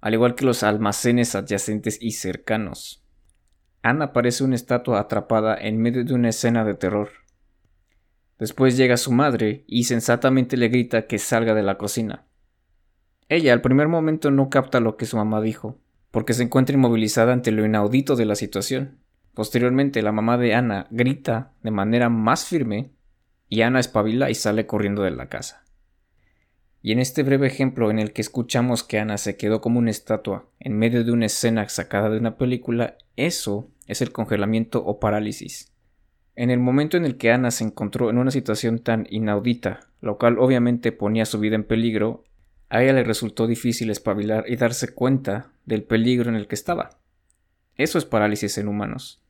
al 0.00 0.14
igual 0.14 0.34
que 0.34 0.44
los 0.44 0.62
almacenes 0.62 1.34
adyacentes 1.34 1.98
y 2.00 2.12
cercanos. 2.12 3.04
Ana 3.82 4.12
parece 4.12 4.44
una 4.44 4.56
estatua 4.56 5.00
atrapada 5.00 5.56
en 5.56 5.80
medio 5.80 6.04
de 6.04 6.14
una 6.14 6.30
escena 6.30 6.64
de 6.64 6.74
terror. 6.74 7.10
Después 8.38 8.76
llega 8.76 8.96
su 8.96 9.12
madre 9.12 9.64
y 9.66 9.84
sensatamente 9.84 10.56
le 10.56 10.68
grita 10.68 11.06
que 11.06 11.18
salga 11.18 11.54
de 11.54 11.62
la 11.62 11.78
cocina. 11.78 12.26
Ella 13.28 13.52
al 13.52 13.60
primer 13.60 13.88
momento 13.88 14.30
no 14.30 14.50
capta 14.50 14.80
lo 14.80 14.96
que 14.96 15.06
su 15.06 15.16
mamá 15.16 15.40
dijo, 15.40 15.78
porque 16.10 16.34
se 16.34 16.42
encuentra 16.42 16.74
inmovilizada 16.74 17.32
ante 17.32 17.50
lo 17.50 17.64
inaudito 17.64 18.16
de 18.16 18.24
la 18.24 18.34
situación. 18.34 18.98
Posteriormente, 19.34 20.02
la 20.02 20.12
mamá 20.12 20.38
de 20.38 20.54
Ana 20.54 20.86
grita 20.90 21.52
de 21.62 21.70
manera 21.70 22.08
más 22.08 22.46
firme 22.46 22.92
y 23.48 23.62
Ana 23.62 23.80
espabila 23.80 24.30
y 24.30 24.34
sale 24.34 24.66
corriendo 24.66 25.02
de 25.02 25.10
la 25.10 25.28
casa. 25.28 25.65
Y 26.86 26.92
en 26.92 27.00
este 27.00 27.24
breve 27.24 27.48
ejemplo 27.48 27.90
en 27.90 27.98
el 27.98 28.12
que 28.12 28.20
escuchamos 28.20 28.84
que 28.84 29.00
Ana 29.00 29.18
se 29.18 29.36
quedó 29.36 29.60
como 29.60 29.80
una 29.80 29.90
estatua 29.90 30.46
en 30.60 30.78
medio 30.78 31.02
de 31.02 31.10
una 31.10 31.26
escena 31.26 31.68
sacada 31.68 32.08
de 32.10 32.18
una 32.18 32.36
película, 32.36 32.96
eso 33.16 33.68
es 33.88 34.02
el 34.02 34.12
congelamiento 34.12 34.84
o 34.86 35.00
parálisis. 35.00 35.72
En 36.36 36.48
el 36.48 36.60
momento 36.60 36.96
en 36.96 37.04
el 37.04 37.16
que 37.16 37.32
Ana 37.32 37.50
se 37.50 37.64
encontró 37.64 38.08
en 38.08 38.18
una 38.18 38.30
situación 38.30 38.78
tan 38.78 39.04
inaudita, 39.10 39.80
lo 40.00 40.16
cual 40.16 40.38
obviamente 40.38 40.92
ponía 40.92 41.26
su 41.26 41.40
vida 41.40 41.56
en 41.56 41.64
peligro, 41.64 42.22
a 42.68 42.84
ella 42.84 42.92
le 42.92 43.02
resultó 43.02 43.48
difícil 43.48 43.90
espabilar 43.90 44.44
y 44.46 44.54
darse 44.54 44.94
cuenta 44.94 45.50
del 45.64 45.82
peligro 45.82 46.30
en 46.30 46.36
el 46.36 46.46
que 46.46 46.54
estaba. 46.54 47.00
Eso 47.74 47.98
es 47.98 48.04
parálisis 48.04 48.58
en 48.58 48.68
humanos. 48.68 49.20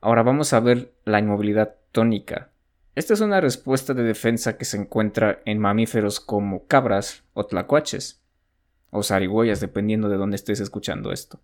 Ahora 0.00 0.22
vamos 0.22 0.52
a 0.52 0.60
ver 0.60 0.92
la 1.04 1.18
inmovilidad 1.18 1.74
tónica. 1.90 2.51
Esta 2.94 3.14
es 3.14 3.20
una 3.22 3.40
respuesta 3.40 3.94
de 3.94 4.02
defensa 4.02 4.58
que 4.58 4.66
se 4.66 4.76
encuentra 4.76 5.40
en 5.46 5.58
mamíferos 5.58 6.20
como 6.20 6.66
cabras 6.66 7.24
o 7.32 7.46
tlacuaches, 7.46 8.22
o 8.90 9.02
zarigüeyas 9.02 9.60
dependiendo 9.60 10.10
de 10.10 10.18
dónde 10.18 10.36
estés 10.36 10.60
escuchando 10.60 11.10
esto. 11.10 11.40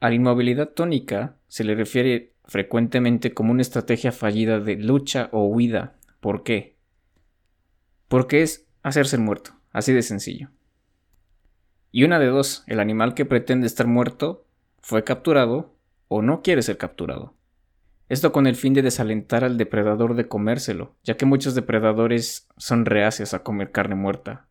A 0.00 0.10
la 0.10 0.14
inmovilidad 0.14 0.68
tónica 0.68 1.38
se 1.48 1.64
le 1.64 1.74
refiere 1.74 2.34
frecuentemente 2.44 3.32
como 3.32 3.52
una 3.52 3.62
estrategia 3.62 4.12
fallida 4.12 4.60
de 4.60 4.76
lucha 4.76 5.30
o 5.32 5.46
huida. 5.46 5.96
¿Por 6.20 6.42
qué? 6.42 6.76
Porque 8.08 8.42
es 8.42 8.66
hacerse 8.82 9.16
el 9.16 9.22
muerto, 9.22 9.52
así 9.70 9.94
de 9.94 10.02
sencillo. 10.02 10.50
Y 11.90 12.04
una 12.04 12.18
de 12.18 12.26
dos, 12.26 12.64
el 12.66 12.80
animal 12.80 13.14
que 13.14 13.24
pretende 13.24 13.66
estar 13.66 13.86
muerto 13.86 14.46
fue 14.80 15.02
capturado 15.02 15.74
o 16.08 16.20
no 16.20 16.42
quiere 16.42 16.60
ser 16.60 16.76
capturado. 16.76 17.34
Esto 18.12 18.30
con 18.30 18.46
el 18.46 18.56
fin 18.56 18.74
de 18.74 18.82
desalentar 18.82 19.42
al 19.42 19.56
depredador 19.56 20.14
de 20.16 20.28
comérselo, 20.28 20.94
ya 21.02 21.16
que 21.16 21.24
muchos 21.24 21.54
depredadores 21.54 22.46
son 22.58 22.84
reacios 22.84 23.32
a 23.32 23.42
comer 23.42 23.72
carne 23.72 23.94
muerta. 23.94 24.48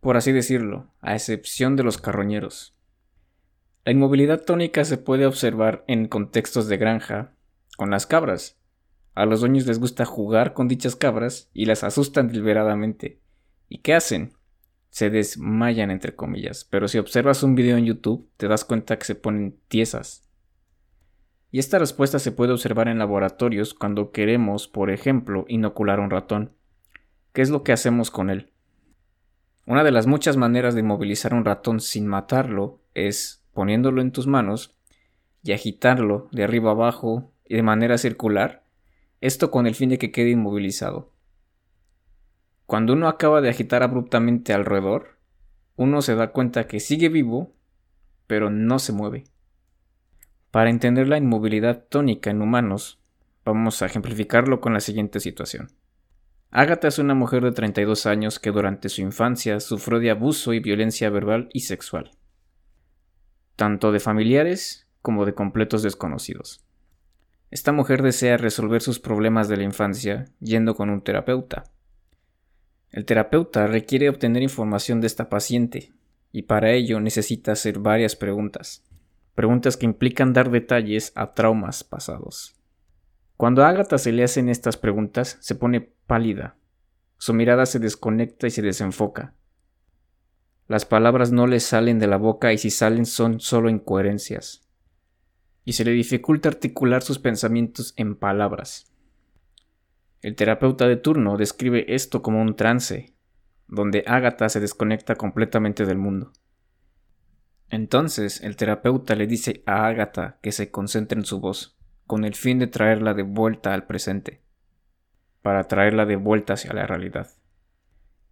Por 0.00 0.16
así 0.16 0.32
decirlo, 0.32 0.90
a 1.00 1.14
excepción 1.14 1.76
de 1.76 1.84
los 1.84 1.98
carroñeros. 1.98 2.74
La 3.84 3.92
inmovilidad 3.92 4.42
tónica 4.42 4.84
se 4.84 4.98
puede 4.98 5.26
observar 5.26 5.84
en 5.86 6.08
contextos 6.08 6.66
de 6.66 6.78
granja, 6.78 7.32
con 7.76 7.92
las 7.92 8.08
cabras. 8.08 8.58
A 9.14 9.24
los 9.24 9.38
dueños 9.38 9.68
les 9.68 9.78
gusta 9.78 10.04
jugar 10.04 10.52
con 10.52 10.66
dichas 10.66 10.96
cabras 10.96 11.48
y 11.54 11.66
las 11.66 11.84
asustan 11.84 12.26
deliberadamente. 12.26 13.20
¿Y 13.68 13.82
qué 13.82 13.94
hacen? 13.94 14.32
Se 14.88 15.10
desmayan 15.10 15.92
entre 15.92 16.16
comillas, 16.16 16.64
pero 16.64 16.88
si 16.88 16.98
observas 16.98 17.44
un 17.44 17.54
video 17.54 17.76
en 17.76 17.86
YouTube 17.86 18.28
te 18.36 18.48
das 18.48 18.64
cuenta 18.64 18.98
que 18.98 19.04
se 19.04 19.14
ponen 19.14 19.60
tiesas, 19.68 20.28
y 21.52 21.58
esta 21.58 21.78
respuesta 21.78 22.18
se 22.18 22.32
puede 22.32 22.52
observar 22.52 22.88
en 22.88 22.98
laboratorios 22.98 23.74
cuando 23.74 24.12
queremos, 24.12 24.68
por 24.68 24.90
ejemplo, 24.90 25.44
inocular 25.48 25.98
un 25.98 26.10
ratón. 26.10 26.52
¿Qué 27.32 27.42
es 27.42 27.50
lo 27.50 27.64
que 27.64 27.72
hacemos 27.72 28.10
con 28.10 28.30
él? 28.30 28.52
Una 29.66 29.84
de 29.84 29.90
las 29.90 30.06
muchas 30.06 30.36
maneras 30.36 30.74
de 30.74 30.80
inmovilizar 30.80 31.34
un 31.34 31.44
ratón 31.44 31.80
sin 31.80 32.06
matarlo 32.06 32.80
es 32.94 33.44
poniéndolo 33.52 34.00
en 34.00 34.12
tus 34.12 34.26
manos 34.26 34.76
y 35.42 35.52
agitarlo 35.52 36.28
de 36.32 36.44
arriba 36.44 36.70
abajo 36.70 37.32
y 37.46 37.56
de 37.56 37.62
manera 37.62 37.98
circular, 37.98 38.64
esto 39.20 39.50
con 39.50 39.66
el 39.66 39.74
fin 39.74 39.90
de 39.90 39.98
que 39.98 40.12
quede 40.12 40.30
inmovilizado. 40.30 41.12
Cuando 42.66 42.92
uno 42.92 43.08
acaba 43.08 43.40
de 43.40 43.48
agitar 43.48 43.82
abruptamente 43.82 44.52
al 44.52 44.64
roedor, 44.64 45.18
uno 45.76 46.02
se 46.02 46.14
da 46.14 46.30
cuenta 46.30 46.66
que 46.66 46.78
sigue 46.78 47.08
vivo, 47.08 47.52
pero 48.26 48.50
no 48.50 48.78
se 48.78 48.92
mueve. 48.92 49.24
Para 50.50 50.70
entender 50.70 51.06
la 51.06 51.16
inmovilidad 51.16 51.84
tónica 51.88 52.30
en 52.30 52.42
humanos, 52.42 52.98
vamos 53.44 53.82
a 53.82 53.86
ejemplificarlo 53.86 54.60
con 54.60 54.72
la 54.72 54.80
siguiente 54.80 55.20
situación. 55.20 55.70
Ágata 56.50 56.88
es 56.88 56.98
una 56.98 57.14
mujer 57.14 57.44
de 57.44 57.52
32 57.52 58.06
años 58.06 58.40
que 58.40 58.50
durante 58.50 58.88
su 58.88 59.00
infancia 59.00 59.60
sufrió 59.60 60.00
de 60.00 60.10
abuso 60.10 60.52
y 60.52 60.58
violencia 60.58 61.08
verbal 61.08 61.48
y 61.52 61.60
sexual, 61.60 62.10
tanto 63.54 63.92
de 63.92 64.00
familiares 64.00 64.88
como 65.02 65.24
de 65.24 65.34
completos 65.34 65.84
desconocidos. 65.84 66.64
Esta 67.52 67.70
mujer 67.70 68.02
desea 68.02 68.36
resolver 68.36 68.82
sus 68.82 68.98
problemas 68.98 69.48
de 69.48 69.56
la 69.56 69.62
infancia 69.62 70.24
yendo 70.40 70.74
con 70.74 70.90
un 70.90 71.02
terapeuta. 71.02 71.64
El 72.90 73.04
terapeuta 73.04 73.68
requiere 73.68 74.08
obtener 74.08 74.42
información 74.42 75.00
de 75.00 75.06
esta 75.06 75.28
paciente 75.28 75.92
y 76.32 76.42
para 76.42 76.72
ello 76.72 76.98
necesita 76.98 77.52
hacer 77.52 77.78
varias 77.78 78.16
preguntas 78.16 78.82
preguntas 79.34 79.76
que 79.76 79.86
implican 79.86 80.32
dar 80.32 80.50
detalles 80.50 81.12
a 81.14 81.34
traumas 81.34 81.84
pasados. 81.84 82.54
Cuando 83.36 83.64
a 83.64 83.68
Agatha 83.68 83.96
se 83.98 84.12
le 84.12 84.22
hacen 84.22 84.48
estas 84.48 84.76
preguntas, 84.76 85.38
se 85.40 85.54
pone 85.54 85.80
pálida, 86.06 86.56
Su 87.16 87.34
mirada 87.34 87.66
se 87.66 87.78
desconecta 87.78 88.46
y 88.46 88.50
se 88.50 88.62
desenfoca. 88.62 89.34
Las 90.68 90.86
palabras 90.86 91.32
no 91.32 91.46
le 91.46 91.60
salen 91.60 91.98
de 91.98 92.06
la 92.06 92.16
boca 92.16 92.52
y 92.52 92.58
si 92.58 92.70
salen 92.70 93.04
son 93.04 93.40
solo 93.40 93.68
incoherencias. 93.68 94.68
Y 95.64 95.72
se 95.74 95.84
le 95.84 95.90
dificulta 95.90 96.48
articular 96.48 97.02
sus 97.02 97.18
pensamientos 97.18 97.92
en 97.96 98.14
palabras. 98.14 98.90
El 100.22 100.34
terapeuta 100.36 100.86
de 100.86 100.96
turno 100.96 101.36
describe 101.36 101.94
esto 101.94 102.22
como 102.22 102.40
un 102.40 102.56
trance, 102.56 103.14
donde 103.68 104.04
Ágata 104.06 104.48
se 104.48 104.60
desconecta 104.60 105.14
completamente 105.16 105.86
del 105.86 105.98
mundo. 105.98 106.32
Entonces 107.70 108.40
el 108.42 108.56
terapeuta 108.56 109.14
le 109.14 109.28
dice 109.28 109.62
a 109.64 109.86
Ágata 109.86 110.38
que 110.42 110.50
se 110.50 110.70
concentre 110.70 111.18
en 111.18 111.24
su 111.24 111.40
voz, 111.40 111.76
con 112.06 112.24
el 112.24 112.34
fin 112.34 112.58
de 112.58 112.66
traerla 112.66 113.14
de 113.14 113.22
vuelta 113.22 113.72
al 113.72 113.86
presente, 113.86 114.40
para 115.42 115.68
traerla 115.68 116.04
de 116.04 116.16
vuelta 116.16 116.54
hacia 116.54 116.72
la 116.72 116.86
realidad. 116.86 117.28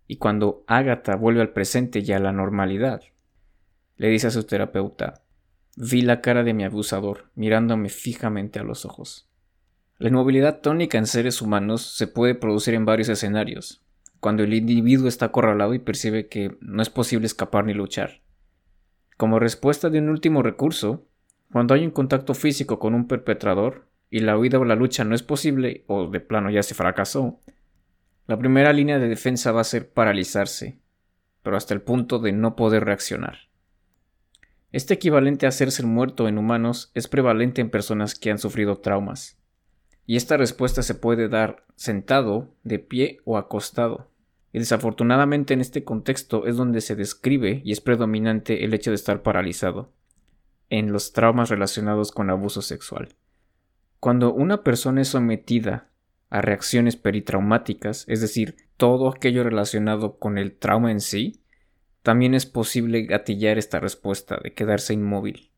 Y 0.09 0.17
cuando 0.17 0.65
Ágata 0.67 1.15
vuelve 1.15 1.41
al 1.41 1.51
presente 1.51 2.01
y 2.01 2.13
a 2.13 2.19
la 2.19 2.33
normalidad, 2.33 3.03
le 3.97 4.09
dice 4.09 4.27
a 4.27 4.31
su 4.31 4.45
terapeuta, 4.45 5.23
vi 5.77 6.03
la 6.03 6.21
cara 6.21 6.43
de 6.43 6.55
mi 6.55 6.65
abusador 6.65 7.31
mirándome 7.37 7.89
fijamente 7.89 8.59
a 8.59 8.65
los 8.65 8.85
ojos. 8.85 9.29
La 9.99 10.09
inmovilidad 10.09 10.61
tónica 10.61 10.99
en 10.99 11.07
seres 11.07 11.41
humanos 11.41 11.83
se 11.97 12.09
puede 12.09 12.35
producir 12.35 12.75
en 12.75 12.85
varios 12.85 13.09
escenarios, 13.09 13.85
cuando 14.19 14.43
el 14.43 14.55
individuo 14.55 15.07
está 15.07 15.27
acorralado 15.27 15.75
y 15.75 15.79
percibe 15.79 16.27
que 16.27 16.57
no 16.61 16.83
es 16.83 16.91
posible 16.91 17.27
escapar 17.27 17.65
ni 17.65 17.75
luchar. 17.75 18.21
Como 19.19 19.41
respuesta 19.41 19.91
de 19.91 19.99
un 19.99 20.11
último 20.11 20.45
recurso, 20.45 21.05
cuando 21.51 21.75
hay 21.75 21.85
un 21.85 21.91
contacto 21.91 22.35
físico 22.35 22.79
con 22.79 22.95
un 22.95 23.09
perpetrador 23.09 23.89
y 24.11 24.21
la 24.21 24.39
huida 24.39 24.61
o 24.61 24.65
la 24.65 24.77
lucha 24.77 25.03
no 25.03 25.17
es 25.17 25.25
posible 25.25 25.83
o 25.89 26.07
de 26.07 26.21
plano 26.21 26.51
ya 26.51 26.63
se 26.63 26.77
fracasó, 26.77 27.41
la 28.29 28.39
primera 28.39 28.73
línea 28.73 29.01
de 29.01 29.09
defensa 29.09 29.51
va 29.51 29.63
a 29.63 29.65
ser 29.65 29.91
paralizarse, 29.91 30.79
pero 31.43 31.57
hasta 31.57 31.75
el 31.75 31.83
punto 31.83 32.21
de 32.21 32.31
no 32.31 32.55
poder 32.55 32.85
reaccionar. 32.85 33.49
Este 34.71 34.95
equivalente 34.95 35.47
a 35.47 35.49
hacerse 35.49 35.83
muerto 35.83 36.29
en 36.29 36.39
humanos 36.39 36.93
es 36.95 37.09
prevalente 37.09 37.61
en 37.61 37.71
personas 37.71 38.15
que 38.15 38.31
han 38.31 38.39
sufrido 38.39 38.77
traumas, 38.77 39.43
y 40.07 40.15
esta 40.15 40.37
respuesta 40.37 40.83
se 40.83 40.95
puede 40.95 41.29
dar 41.29 41.65
sentado, 41.75 42.55
de 42.63 42.79
pie 42.79 43.19
o 43.25 43.37
acostado. 43.37 44.13
Y 44.53 44.59
desafortunadamente 44.59 45.55
en 45.55 45.61
este 45.61 45.85
contexto 45.85 46.47
es 46.47 46.57
donde 46.57 46.81
se 46.81 46.97
describe 46.97 47.61
y 47.65 47.73
es 47.73 47.81
predominante 47.81 48.65
el 48.65 48.73
hecho 48.75 48.91
de 48.91 48.97
estar 48.97 49.23
paralizado, 49.23 49.93
en 50.71 50.93
los 50.93 51.13
traumas 51.13 51.51
relacionados 51.51 52.13
con 52.13 52.31
abuso 52.31 52.63
sexual. 52.63 53.09
Cuando 54.01 54.33
una 54.33 54.63
persona 54.63 55.03
es 55.03 55.09
sometida 55.09 55.91
a 56.31 56.41
reacciones 56.41 56.97
peritraumáticas, 56.97 58.05
es 58.09 58.21
decir, 58.21 58.57
todo 58.77 59.09
aquello 59.09 59.43
relacionado 59.45 60.19
con 60.19 60.39
el 60.39 60.57
trauma 60.57 60.93
en 60.93 61.01
sí, 61.01 61.43
también 62.03 62.35
es 62.35 62.47
posible 62.47 63.03
gatillar 63.03 63.59
esta 63.59 63.81
respuesta 63.81 64.39
de 64.43 64.55
quedarse 64.55 64.95
inmóvil, 64.95 65.51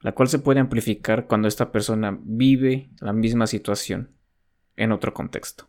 la 0.00 0.12
cual 0.12 0.28
se 0.28 0.38
puede 0.38 0.60
amplificar 0.60 1.26
cuando 1.26 1.46
esta 1.46 1.70
persona 1.70 2.18
vive 2.22 2.90
la 3.00 3.12
misma 3.12 3.46
situación 3.46 4.12
en 4.76 4.92
otro 4.92 5.12
contexto. 5.12 5.66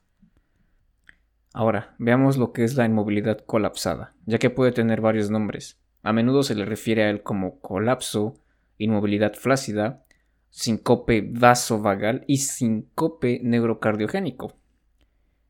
Ahora, 1.54 1.96
veamos 1.98 2.38
lo 2.38 2.54
que 2.54 2.64
es 2.64 2.76
la 2.76 2.86
inmovilidad 2.86 3.40
colapsada, 3.40 4.14
ya 4.26 4.38
que 4.38 4.50
puede 4.50 4.72
tener 4.72 5.02
varios 5.02 5.30
nombres. 5.30 5.80
A 6.04 6.14
menudo 6.14 6.44
se 6.44 6.56
le 6.56 6.66
refiere 6.66 7.04
a 7.04 7.10
él 7.10 7.24
como 7.24 7.60
colapso, 7.60 8.36
inmovilidad 8.78 9.34
flácida 9.34 10.04
sincope 10.50 11.22
vasovagal 11.32 12.24
y 12.28 12.38
sincope 12.38 13.40
neurocardiogénico. 13.44 14.58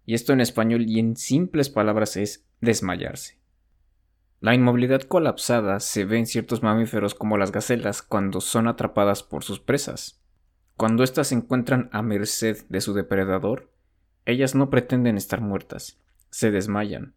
Y 0.06 0.14
esto 0.14 0.34
en 0.34 0.42
español 0.42 0.86
y 0.88 1.00
en 1.00 1.16
simples 1.16 1.70
palabras 1.70 2.18
es 2.18 2.46
desmayarse. 2.62 3.40
La 4.42 4.56
inmovilidad 4.56 5.02
colapsada 5.02 5.80
se 5.80 6.06
ve 6.06 6.18
en 6.18 6.26
ciertos 6.26 6.64
mamíferos 6.64 7.14
como 7.14 7.38
las 7.38 7.52
gacelas 7.52 8.02
cuando 8.02 8.42
son 8.42 8.68
atrapadas 8.68 9.22
por 9.22 9.44
sus 9.44 9.60
presas. 9.60 10.22
Cuando 10.78 11.04
éstas 11.04 11.28
se 11.28 11.36
encuentran 11.36 11.90
a 11.92 12.02
merced 12.02 12.66
de 12.70 12.80
su 12.82 12.94
depredador, 12.94 13.70
ellas 14.26 14.56
no 14.56 14.70
pretenden 14.70 15.18
estar 15.18 15.42
muertas, 15.42 16.00
se 16.30 16.52
desmayan. 16.52 17.14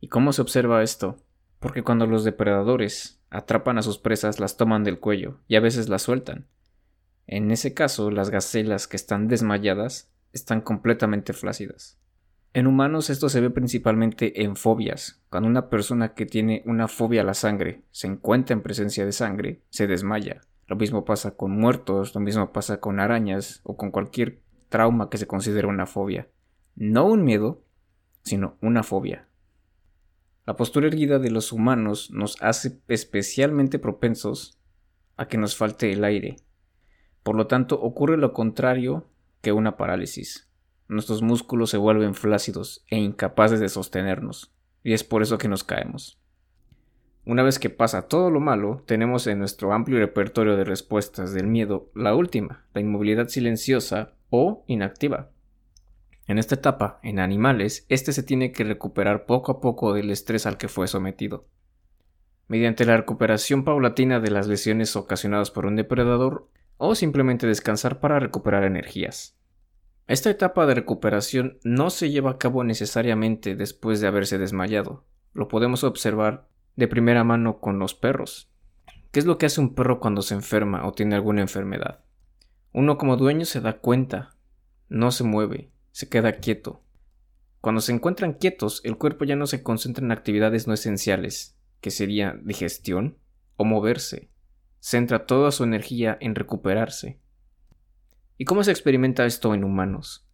¿Y 0.00 0.08
cómo 0.08 0.32
se 0.32 0.42
observa 0.42 0.82
esto? 0.82 1.18
Porque 1.58 1.82
cuando 1.82 2.06
los 2.06 2.24
depredadores 2.24 3.20
atrapan 3.30 3.78
a 3.78 3.82
sus 3.82 3.98
presas 3.98 4.40
las 4.40 4.56
toman 4.56 4.84
del 4.84 5.00
cuello 5.00 5.40
y 5.48 5.56
a 5.56 5.60
veces 5.60 5.88
las 5.88 6.02
sueltan, 6.02 6.46
en 7.26 7.50
ese 7.50 7.74
caso, 7.74 8.10
las 8.10 8.30
gacelas 8.30 8.86
que 8.86 8.96
están 8.96 9.26
desmayadas 9.26 10.12
están 10.32 10.60
completamente 10.60 11.32
flácidas. 11.32 11.98
En 12.52 12.66
humanos 12.66 13.10
esto 13.10 13.28
se 13.28 13.40
ve 13.40 13.50
principalmente 13.50 14.42
en 14.44 14.54
fobias. 14.56 15.20
Cuando 15.28 15.48
una 15.48 15.68
persona 15.68 16.14
que 16.14 16.24
tiene 16.24 16.62
una 16.66 16.88
fobia 16.88 17.22
a 17.22 17.24
la 17.24 17.34
sangre 17.34 17.82
se 17.90 18.06
encuentra 18.06 18.54
en 18.54 18.62
presencia 18.62 19.04
de 19.04 19.12
sangre, 19.12 19.60
se 19.70 19.86
desmaya. 19.86 20.40
Lo 20.68 20.76
mismo 20.76 21.04
pasa 21.04 21.32
con 21.32 21.50
muertos, 21.50 22.14
lo 22.14 22.20
mismo 22.20 22.52
pasa 22.52 22.80
con 22.80 23.00
arañas 23.00 23.60
o 23.64 23.76
con 23.76 23.90
cualquier 23.90 24.40
trauma 24.68 25.10
que 25.10 25.18
se 25.18 25.26
considere 25.26 25.66
una 25.66 25.86
fobia. 25.86 26.28
No 26.76 27.06
un 27.06 27.24
miedo, 27.24 27.64
sino 28.22 28.56
una 28.60 28.82
fobia. 28.82 29.28
La 30.46 30.56
postura 30.56 30.86
erguida 30.86 31.18
de 31.18 31.30
los 31.30 31.50
humanos 31.50 32.10
nos 32.12 32.40
hace 32.40 32.80
especialmente 32.86 33.78
propensos 33.80 34.60
a 35.16 35.26
que 35.26 35.38
nos 35.38 35.56
falte 35.56 35.92
el 35.92 36.04
aire, 36.04 36.36
por 37.26 37.34
lo 37.34 37.48
tanto, 37.48 37.80
ocurre 37.80 38.16
lo 38.16 38.32
contrario 38.32 39.08
que 39.40 39.50
una 39.50 39.76
parálisis. 39.76 40.48
Nuestros 40.86 41.22
músculos 41.22 41.70
se 41.70 41.76
vuelven 41.76 42.14
flácidos 42.14 42.84
e 42.88 42.98
incapaces 42.98 43.58
de 43.58 43.68
sostenernos, 43.68 44.54
y 44.84 44.92
es 44.92 45.02
por 45.02 45.22
eso 45.22 45.36
que 45.36 45.48
nos 45.48 45.64
caemos. 45.64 46.20
Una 47.24 47.42
vez 47.42 47.58
que 47.58 47.68
pasa 47.68 48.06
todo 48.06 48.30
lo 48.30 48.38
malo, 48.38 48.84
tenemos 48.86 49.26
en 49.26 49.40
nuestro 49.40 49.72
amplio 49.72 49.98
repertorio 49.98 50.56
de 50.56 50.62
respuestas 50.62 51.34
del 51.34 51.48
miedo 51.48 51.90
la 51.96 52.14
última, 52.14 52.64
la 52.74 52.80
inmovilidad 52.80 53.26
silenciosa 53.26 54.12
o 54.30 54.62
inactiva. 54.68 55.32
En 56.26 56.38
esta 56.38 56.56
etapa, 56.56 56.98
en 57.02 57.20
animales, 57.20 57.86
este 57.88 58.12
se 58.12 58.22
tiene 58.22 58.50
que 58.50 58.64
recuperar 58.64 59.26
poco 59.26 59.52
a 59.52 59.60
poco 59.60 59.92
del 59.92 60.10
estrés 60.10 60.46
al 60.46 60.58
que 60.58 60.68
fue 60.68 60.88
sometido. 60.88 61.46
Mediante 62.48 62.84
la 62.84 62.96
recuperación 62.96 63.64
paulatina 63.64 64.20
de 64.20 64.30
las 64.30 64.46
lesiones 64.48 64.96
ocasionadas 64.96 65.50
por 65.50 65.66
un 65.66 65.76
depredador, 65.76 66.48
o 66.78 66.94
simplemente 66.94 67.46
descansar 67.46 68.00
para 68.00 68.18
recuperar 68.18 68.64
energías. 68.64 69.36
Esta 70.08 70.30
etapa 70.30 70.66
de 70.66 70.74
recuperación 70.74 71.58
no 71.64 71.90
se 71.90 72.10
lleva 72.10 72.32
a 72.32 72.38
cabo 72.38 72.64
necesariamente 72.64 73.56
después 73.56 74.00
de 74.00 74.06
haberse 74.06 74.38
desmayado. 74.38 75.04
Lo 75.32 75.48
podemos 75.48 75.84
observar 75.84 76.48
de 76.76 76.86
primera 76.86 77.24
mano 77.24 77.58
con 77.58 77.78
los 77.78 77.94
perros. 77.94 78.50
¿Qué 79.10 79.20
es 79.20 79.26
lo 79.26 79.38
que 79.38 79.46
hace 79.46 79.60
un 79.60 79.74
perro 79.74 79.98
cuando 79.98 80.22
se 80.22 80.34
enferma 80.34 80.86
o 80.86 80.92
tiene 80.92 81.14
alguna 81.14 81.40
enfermedad? 81.40 82.04
Uno 82.72 82.98
como 82.98 83.16
dueño 83.16 83.46
se 83.46 83.60
da 83.60 83.78
cuenta, 83.78 84.36
no 84.88 85.10
se 85.10 85.24
mueve, 85.24 85.72
se 85.96 86.10
queda 86.10 86.32
quieto. 86.32 86.82
Cuando 87.62 87.80
se 87.80 87.90
encuentran 87.90 88.34
quietos, 88.34 88.82
el 88.84 88.98
cuerpo 88.98 89.24
ya 89.24 89.34
no 89.34 89.46
se 89.46 89.62
concentra 89.62 90.04
en 90.04 90.12
actividades 90.12 90.66
no 90.66 90.74
esenciales, 90.74 91.56
que 91.80 91.90
sería 91.90 92.38
digestión 92.44 93.16
o 93.56 93.64
moverse, 93.64 94.30
centra 94.78 95.24
toda 95.24 95.50
su 95.52 95.64
energía 95.64 96.18
en 96.20 96.34
recuperarse. 96.34 97.18
¿Y 98.36 98.44
cómo 98.44 98.62
se 98.62 98.72
experimenta 98.72 99.24
esto 99.24 99.54
en 99.54 99.64
humanos? 99.64 100.28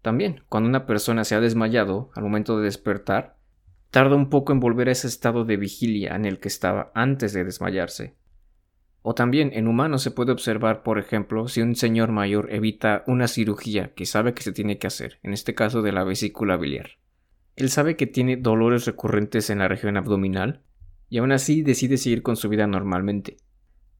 También, 0.00 0.44
cuando 0.48 0.68
una 0.68 0.86
persona 0.86 1.24
se 1.24 1.34
ha 1.34 1.40
desmayado 1.40 2.12
al 2.14 2.22
momento 2.22 2.56
de 2.56 2.66
despertar, 2.66 3.36
tarda 3.90 4.14
un 4.14 4.30
poco 4.30 4.52
en 4.52 4.60
volver 4.60 4.88
a 4.88 4.92
ese 4.92 5.08
estado 5.08 5.44
de 5.44 5.56
vigilia 5.56 6.14
en 6.14 6.24
el 6.24 6.38
que 6.38 6.46
estaba 6.46 6.92
antes 6.94 7.32
de 7.32 7.42
desmayarse. 7.42 8.14
O 9.06 9.14
también 9.14 9.50
en 9.52 9.68
humanos 9.68 10.00
se 10.00 10.10
puede 10.10 10.32
observar, 10.32 10.82
por 10.82 10.98
ejemplo, 10.98 11.46
si 11.46 11.60
un 11.60 11.76
señor 11.76 12.10
mayor 12.10 12.48
evita 12.50 13.04
una 13.06 13.28
cirugía 13.28 13.92
que 13.92 14.06
sabe 14.06 14.32
que 14.32 14.42
se 14.42 14.50
tiene 14.50 14.78
que 14.78 14.86
hacer, 14.86 15.18
en 15.22 15.34
este 15.34 15.54
caso 15.54 15.82
de 15.82 15.92
la 15.92 16.04
vesícula 16.04 16.56
biliar. 16.56 16.92
Él 17.54 17.68
sabe 17.68 17.96
que 17.96 18.06
tiene 18.06 18.38
dolores 18.38 18.86
recurrentes 18.86 19.50
en 19.50 19.58
la 19.58 19.68
región 19.68 19.98
abdominal 19.98 20.62
y 21.10 21.18
aún 21.18 21.32
así 21.32 21.60
decide 21.60 21.98
seguir 21.98 22.22
con 22.22 22.36
su 22.36 22.48
vida 22.48 22.66
normalmente. 22.66 23.36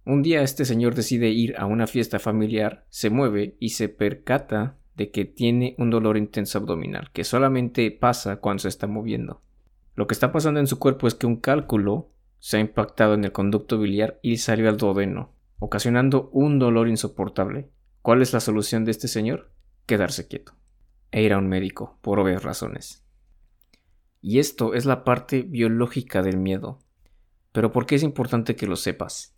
Un 0.06 0.22
día 0.22 0.40
este 0.40 0.64
señor 0.64 0.94
decide 0.94 1.28
ir 1.28 1.54
a 1.58 1.66
una 1.66 1.86
fiesta 1.86 2.18
familiar, 2.18 2.86
se 2.88 3.10
mueve 3.10 3.58
y 3.60 3.68
se 3.70 3.90
percata 3.90 4.78
de 4.96 5.10
que 5.10 5.26
tiene 5.26 5.74
un 5.76 5.90
dolor 5.90 6.16
intenso 6.16 6.56
abdominal, 6.56 7.10
que 7.12 7.24
solamente 7.24 7.90
pasa 7.90 8.36
cuando 8.36 8.62
se 8.62 8.68
está 8.68 8.86
moviendo. 8.86 9.42
Lo 9.96 10.06
que 10.06 10.14
está 10.14 10.32
pasando 10.32 10.60
en 10.60 10.66
su 10.66 10.78
cuerpo 10.78 11.06
es 11.06 11.14
que 11.14 11.26
un 11.26 11.36
cálculo 11.36 12.13
se 12.44 12.59
ha 12.59 12.61
impactado 12.61 13.14
en 13.14 13.24
el 13.24 13.33
conducto 13.33 13.78
biliar 13.78 14.18
y 14.20 14.37
salió 14.37 14.68
al 14.68 14.76
duodeno, 14.76 15.33
ocasionando 15.59 16.28
un 16.30 16.59
dolor 16.59 16.88
insoportable. 16.88 17.70
¿Cuál 18.02 18.20
es 18.20 18.35
la 18.35 18.40
solución 18.40 18.85
de 18.85 18.90
este 18.90 19.09
señor? 19.09 19.50
Quedarse 19.87 20.28
quieto 20.28 20.52
e 21.11 21.22
ir 21.22 21.33
a 21.33 21.38
un 21.38 21.48
médico, 21.48 21.98
por 22.02 22.18
obvias 22.18 22.42
razones. 22.42 23.02
Y 24.20 24.40
esto 24.40 24.74
es 24.74 24.85
la 24.85 25.04
parte 25.04 25.40
biológica 25.40 26.22
del 26.22 26.37
miedo. 26.37 26.80
Pero 27.52 27.72
¿por 27.72 27.87
qué 27.87 27.94
es 27.94 28.02
importante 28.02 28.57
que 28.57 28.66
lo 28.66 28.76
sepas? 28.76 29.35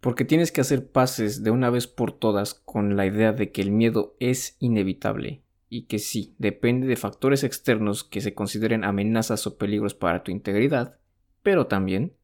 porque 0.00 0.24
tienes 0.24 0.50
que 0.50 0.62
hacer 0.62 0.90
pases 0.90 1.44
de 1.44 1.50
una 1.50 1.68
vez 1.68 1.86
por 1.86 2.12
todas 2.12 2.54
con 2.54 2.96
la 2.96 3.04
idea 3.06 3.32
de 3.32 3.52
que 3.52 3.60
el 3.60 3.70
miedo 3.70 4.16
es 4.18 4.56
inevitable 4.58 5.42
y 5.68 5.82
que 5.82 5.98
sí, 5.98 6.34
depende 6.38 6.86
de 6.86 6.96
factores 6.96 7.44
externos 7.44 8.02
que 8.02 8.22
se 8.22 8.34
consideren 8.34 8.82
amenazas 8.82 9.46
o 9.46 9.56
peligros 9.56 9.94
para 9.94 10.24
tu 10.24 10.32
integridad, 10.32 10.98
pero 11.42 11.66
también 11.66 12.14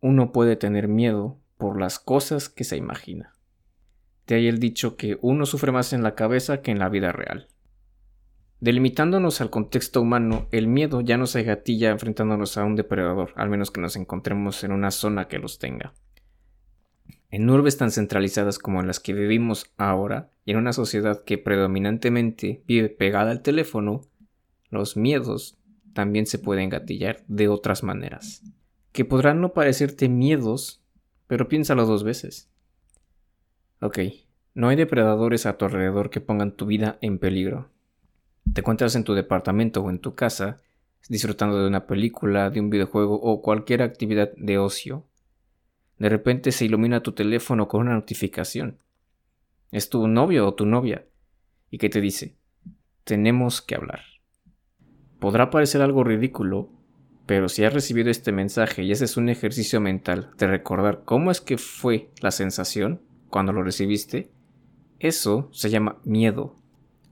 uno 0.00 0.32
puede 0.32 0.56
tener 0.56 0.88
miedo 0.88 1.38
por 1.56 1.80
las 1.80 1.98
cosas 1.98 2.48
que 2.48 2.64
se 2.64 2.76
imagina. 2.76 3.34
De 4.26 4.36
ahí 4.36 4.46
el 4.46 4.58
dicho 4.58 4.96
que 4.96 5.18
uno 5.22 5.46
sufre 5.46 5.72
más 5.72 5.92
en 5.92 6.02
la 6.02 6.14
cabeza 6.14 6.60
que 6.60 6.70
en 6.70 6.78
la 6.78 6.88
vida 6.88 7.12
real. 7.12 7.48
Delimitándonos 8.60 9.40
al 9.40 9.50
contexto 9.50 10.00
humano, 10.00 10.48
el 10.50 10.66
miedo 10.66 11.00
ya 11.00 11.16
no 11.16 11.26
se 11.26 11.44
gatilla 11.44 11.90
enfrentándonos 11.90 12.58
a 12.58 12.64
un 12.64 12.74
depredador, 12.74 13.32
al 13.36 13.48
menos 13.48 13.70
que 13.70 13.80
nos 13.80 13.96
encontremos 13.96 14.64
en 14.64 14.72
una 14.72 14.90
zona 14.90 15.28
que 15.28 15.38
los 15.38 15.58
tenga. 15.58 15.94
En 17.30 17.48
urbes 17.48 17.76
tan 17.76 17.90
centralizadas 17.90 18.58
como 18.58 18.80
en 18.80 18.86
las 18.86 19.00
que 19.00 19.12
vivimos 19.12 19.72
ahora, 19.76 20.30
y 20.44 20.52
en 20.52 20.56
una 20.56 20.72
sociedad 20.72 21.22
que 21.24 21.38
predominantemente 21.38 22.62
vive 22.66 22.88
pegada 22.88 23.30
al 23.30 23.42
teléfono, 23.42 24.00
los 24.70 24.96
miedos 24.96 25.58
también 25.92 26.26
se 26.26 26.38
pueden 26.38 26.68
gatillar 26.68 27.24
de 27.28 27.48
otras 27.48 27.82
maneras, 27.82 28.42
que 28.92 29.04
podrán 29.04 29.40
no 29.40 29.52
parecerte 29.52 30.08
miedos, 30.08 30.82
pero 31.26 31.48
piénsalo 31.48 31.86
dos 31.86 32.04
veces. 32.04 32.50
Ok, 33.80 33.98
no 34.54 34.68
hay 34.68 34.76
depredadores 34.76 35.46
a 35.46 35.56
tu 35.56 35.64
alrededor 35.64 36.10
que 36.10 36.20
pongan 36.20 36.52
tu 36.52 36.66
vida 36.66 36.98
en 37.00 37.18
peligro, 37.18 37.70
te 38.54 38.60
encuentras 38.60 38.94
en 38.96 39.04
tu 39.04 39.14
departamento 39.14 39.82
o 39.82 39.90
en 39.90 39.98
tu 39.98 40.14
casa, 40.14 40.60
disfrutando 41.08 41.60
de 41.60 41.68
una 41.68 41.86
película, 41.86 42.50
de 42.50 42.60
un 42.60 42.70
videojuego 42.70 43.14
o 43.20 43.42
cualquier 43.42 43.82
actividad 43.82 44.32
de 44.36 44.58
ocio. 44.58 45.04
De 45.98 46.08
repente 46.08 46.52
se 46.52 46.64
ilumina 46.64 47.02
tu 47.02 47.12
teléfono 47.12 47.68
con 47.68 47.82
una 47.82 47.94
notificación. 47.94 48.78
Es 49.70 49.90
tu 49.90 50.06
novio 50.08 50.46
o 50.46 50.54
tu 50.54 50.64
novia 50.64 51.04
y 51.70 51.78
que 51.78 51.88
te 51.88 52.00
dice, 52.00 52.36
tenemos 53.04 53.60
que 53.60 53.74
hablar. 53.74 54.00
Podrá 55.18 55.50
parecer 55.50 55.82
algo 55.82 56.04
ridículo, 56.04 56.70
pero 57.28 57.50
si 57.50 57.62
has 57.62 57.74
recibido 57.74 58.08
este 58.08 58.32
mensaje 58.32 58.82
y 58.82 58.90
haces 58.90 59.18
un 59.18 59.28
ejercicio 59.28 59.82
mental 59.82 60.30
de 60.38 60.46
recordar 60.46 61.02
cómo 61.04 61.30
es 61.30 61.42
que 61.42 61.58
fue 61.58 62.08
la 62.22 62.30
sensación 62.30 63.02
cuando 63.28 63.52
lo 63.52 63.62
recibiste, 63.62 64.30
eso 64.98 65.50
se 65.52 65.68
llama 65.68 65.98
miedo 66.04 66.56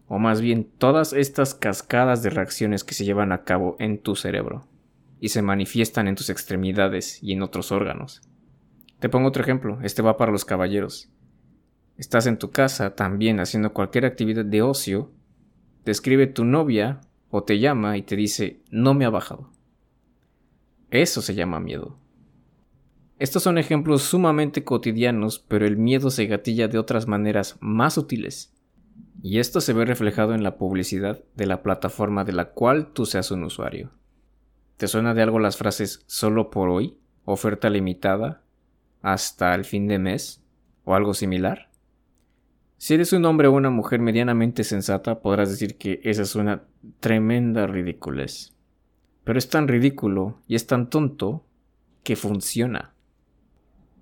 o 0.09 0.18
más 0.18 0.40
bien 0.40 0.70
todas 0.79 1.12
estas 1.12 1.52
cascadas 1.52 2.22
de 2.22 2.31
reacciones 2.31 2.83
que 2.83 2.94
se 2.94 3.05
llevan 3.05 3.31
a 3.31 3.44
cabo 3.44 3.76
en 3.79 3.98
tu 3.98 4.16
cerebro 4.16 4.66
y 5.20 5.29
se 5.29 5.42
manifiestan 5.42 6.09
en 6.09 6.14
tus 6.14 6.31
extremidades 6.31 7.22
y 7.22 7.35
en 7.35 7.42
otros 7.42 7.70
órganos. 7.70 8.22
Te 9.00 9.11
pongo 9.11 9.29
otro 9.29 9.42
ejemplo, 9.42 9.81
este 9.83 10.00
va 10.00 10.16
para 10.16 10.33
los 10.33 10.46
caballeros. 10.46 11.11
Estás 11.98 12.26
en 12.26 12.38
tu 12.38 12.50
casa 12.50 12.94
también 12.94 13.38
haciendo 13.38 13.74
cualquier 13.74 14.07
actividad 14.07 14.46
de 14.46 14.62
ocio, 14.62 15.12
te 15.85 15.90
escribe 15.90 16.26
tu 16.26 16.46
novia 16.46 17.02
o 17.29 17.42
te 17.42 17.59
llama 17.59 17.98
y 17.98 18.02
te 18.02 18.16
dice 18.16 18.62
no 18.70 18.94
me 18.94 19.05
ha 19.05 19.11
bajado. 19.11 19.55
Eso 20.90 21.22
se 21.22 21.35
llama 21.35 21.61
miedo. 21.61 21.99
Estos 23.18 23.42
son 23.42 23.59
ejemplos 23.59 24.03
sumamente 24.03 24.64
cotidianos, 24.64 25.38
pero 25.38 25.66
el 25.66 25.77
miedo 25.77 26.11
se 26.11 26.27
gatilla 26.27 26.68
de 26.68 26.79
otras 26.79 27.07
maneras 27.07 27.57
más 27.61 27.94
sutiles 27.94 28.57
y 29.22 29.38
esto 29.38 29.61
se 29.61 29.72
ve 29.72 29.85
reflejado 29.85 30.35
en 30.35 30.42
la 30.42 30.57
publicidad 30.57 31.22
de 31.35 31.46
la 31.46 31.62
plataforma 31.62 32.25
de 32.25 32.33
la 32.33 32.51
cual 32.51 32.92
tú 32.92 33.07
seas 33.07 33.31
un 33.31 33.44
usuario. 33.44 33.90
¿Te 34.77 34.88
suena 34.88 35.14
de 35.14 35.22
algo 35.22 35.38
las 35.38 35.57
frases 35.57 36.05
solo 36.07 36.51
por 36.51 36.68
hoy, 36.68 36.96
oferta 37.25 37.70
limitada, 37.70 38.42
hasta 39.03 39.55
el 39.55 39.64
fin 39.64 39.88
de 39.88 39.99
mes 39.99 40.44
o 40.85 40.94
algo 40.94 41.14
similar? 41.14 41.70
Si 42.77 42.94
eres 42.94 43.12
un 43.12 43.25
hombre 43.25 43.49
o 43.49 43.53
una 43.53 43.70
mujer 43.70 44.01
medianamente 44.01 44.62
sensata, 44.62 45.20
podrás 45.20 45.51
decir 45.51 45.77
que 45.77 46.01
esa 46.05 46.22
es 46.22 46.35
una 46.37 46.64
tremenda 47.01 47.66
ridiculez. 47.66 48.56
Pero 49.27 49.41
es 49.41 49.49
tan 49.49 49.67
ridículo 49.67 50.41
y 50.47 50.55
es 50.55 50.69
tan 50.69 50.89
tonto 50.89 51.45
que 52.05 52.15
funciona. 52.15 52.95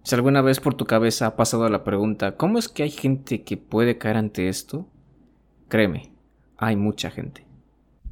Si 0.03 0.15
alguna 0.15 0.43
vez 0.43 0.61
por 0.61 0.75
tu 0.75 0.85
cabeza 0.85 1.25
ha 1.25 1.35
pasado 1.35 1.67
la 1.71 1.83
pregunta 1.83 2.37
¿cómo 2.37 2.59
es 2.59 2.69
que 2.69 2.83
hay 2.83 2.91
gente 2.91 3.43
que 3.43 3.57
puede 3.57 3.97
caer 3.97 4.19
ante 4.19 4.51
esto? 4.51 4.87
Créeme, 5.69 6.13
hay 6.59 6.77
mucha 6.77 7.11
gente. 7.11 7.47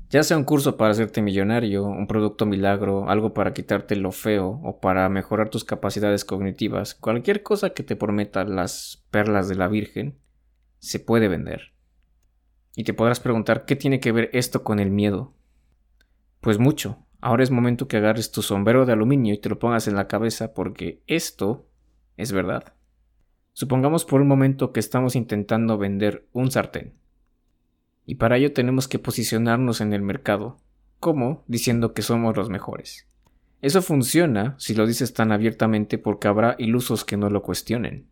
Ya 0.08 0.22
sea 0.22 0.38
un 0.38 0.44
curso 0.44 0.78
para 0.78 0.92
hacerte 0.92 1.20
millonario, 1.20 1.84
un 1.84 2.06
producto 2.06 2.46
milagro, 2.46 3.10
algo 3.10 3.34
para 3.34 3.52
quitarte 3.52 3.94
lo 3.94 4.10
feo 4.10 4.58
o 4.62 4.80
para 4.80 5.06
mejorar 5.10 5.50
tus 5.50 5.64
capacidades 5.64 6.24
cognitivas, 6.24 6.94
cualquier 6.94 7.42
cosa 7.42 7.74
que 7.74 7.82
te 7.82 7.94
prometa 7.94 8.44
las 8.44 9.04
perlas 9.10 9.50
de 9.50 9.56
la 9.56 9.68
Virgen, 9.68 10.18
se 10.78 10.98
puede 10.98 11.28
vender. 11.28 11.74
Y 12.74 12.84
te 12.84 12.94
podrás 12.94 13.20
preguntar 13.20 13.66
qué 13.66 13.76
tiene 13.76 14.00
que 14.00 14.12
ver 14.12 14.30
esto 14.32 14.64
con 14.64 14.80
el 14.80 14.90
miedo. 14.90 15.34
Pues 16.42 16.58
mucho. 16.58 17.01
Ahora 17.22 17.44
es 17.44 17.52
momento 17.52 17.86
que 17.86 17.98
agarres 17.98 18.32
tu 18.32 18.42
sombrero 18.42 18.84
de 18.84 18.92
aluminio 18.92 19.32
y 19.32 19.38
te 19.38 19.48
lo 19.48 19.60
pongas 19.60 19.86
en 19.86 19.94
la 19.94 20.08
cabeza 20.08 20.54
porque 20.54 21.04
esto 21.06 21.68
es 22.16 22.32
verdad. 22.32 22.74
Supongamos 23.52 24.04
por 24.04 24.20
un 24.20 24.26
momento 24.26 24.72
que 24.72 24.80
estamos 24.80 25.14
intentando 25.14 25.78
vender 25.78 26.26
un 26.32 26.50
sartén. 26.50 26.94
Y 28.04 28.16
para 28.16 28.38
ello 28.38 28.52
tenemos 28.52 28.88
que 28.88 28.98
posicionarnos 28.98 29.80
en 29.80 29.92
el 29.92 30.02
mercado. 30.02 30.58
¿Cómo? 30.98 31.44
Diciendo 31.46 31.94
que 31.94 32.02
somos 32.02 32.36
los 32.36 32.50
mejores. 32.50 33.06
Eso 33.60 33.82
funciona 33.82 34.56
si 34.58 34.74
lo 34.74 34.84
dices 34.84 35.14
tan 35.14 35.30
abiertamente 35.30 35.98
porque 35.98 36.26
habrá 36.26 36.56
ilusos 36.58 37.04
que 37.04 37.16
no 37.16 37.30
lo 37.30 37.42
cuestionen. 37.42 38.08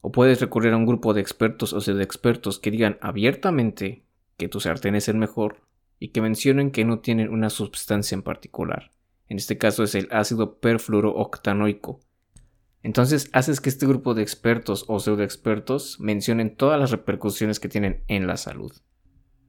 O 0.00 0.12
puedes 0.12 0.40
recurrir 0.40 0.72
a 0.72 0.78
un 0.78 0.86
grupo 0.86 1.12
de 1.12 1.20
expertos 1.20 1.74
o 1.74 1.80
de 1.80 2.02
expertos 2.02 2.58
que 2.58 2.70
digan 2.70 2.96
abiertamente 3.02 4.06
que 4.38 4.48
tu 4.48 4.60
sartén 4.60 4.94
es 4.94 5.08
el 5.08 5.18
mejor 5.18 5.68
y 5.98 6.08
que 6.08 6.20
mencionen 6.20 6.70
que 6.70 6.84
no 6.84 7.00
tienen 7.00 7.30
una 7.30 7.50
sustancia 7.50 8.14
en 8.14 8.22
particular. 8.22 8.90
En 9.28 9.36
este 9.36 9.58
caso 9.58 9.82
es 9.82 9.94
el 9.94 10.08
ácido 10.10 10.58
perfluorooctanoico. 10.58 12.00
Entonces 12.82 13.28
haces 13.32 13.60
que 13.60 13.68
este 13.68 13.86
grupo 13.86 14.14
de 14.14 14.22
expertos 14.22 14.84
o 14.88 15.00
pseudoexpertos 15.00 16.00
mencionen 16.00 16.56
todas 16.56 16.78
las 16.78 16.90
repercusiones 16.90 17.60
que 17.60 17.68
tienen 17.68 18.04
en 18.08 18.26
la 18.26 18.36
salud. 18.36 18.72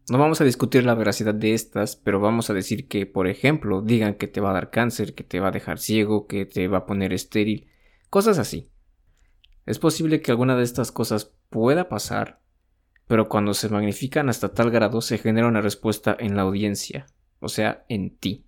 No 0.10 0.18
vamos 0.18 0.42
a 0.42 0.44
discutir 0.44 0.86
la 0.86 0.96
veracidad 0.96 1.36
de 1.36 1.54
estas, 1.54 1.96
pero 1.96 2.20
vamos 2.20 2.50
a 2.50 2.56
decir 2.56 2.88
que, 2.88 3.06
por 3.06 3.28
ejemplo, 3.28 3.84
digan 3.84 4.16
que 4.16 4.28
te 4.28 4.42
va 4.42 4.50
a 4.50 4.54
dar 4.54 4.72
cáncer, 4.72 5.14
que 5.14 5.24
te 5.24 5.40
va 5.40 5.50
a 5.50 5.52
dejar 5.52 5.78
ciego, 5.78 6.26
que 6.26 6.48
te 6.48 6.68
va 6.68 6.80
a 6.80 6.86
poner 6.88 7.14
estéril, 7.14 7.68
cosas 8.10 8.40
así. 8.40 8.72
Es 9.68 9.78
posible 9.78 10.22
que 10.22 10.32
alguna 10.32 10.56
de 10.56 10.64
estas 10.64 10.92
cosas 10.92 11.36
pueda 11.52 11.90
pasar, 11.90 12.42
pero 13.10 13.28
cuando 13.28 13.56
se 13.56 13.70
magnifican 13.70 14.30
hasta 14.30 14.54
tal 14.54 14.70
grado 14.70 15.02
se 15.02 15.18
genera 15.18 15.48
una 15.48 15.62
respuesta 15.62 16.16
en 16.20 16.36
la 16.36 16.44
audiencia, 16.44 17.08
o 17.40 17.50
sea, 17.50 17.84
en 17.90 18.16
ti. 18.16 18.46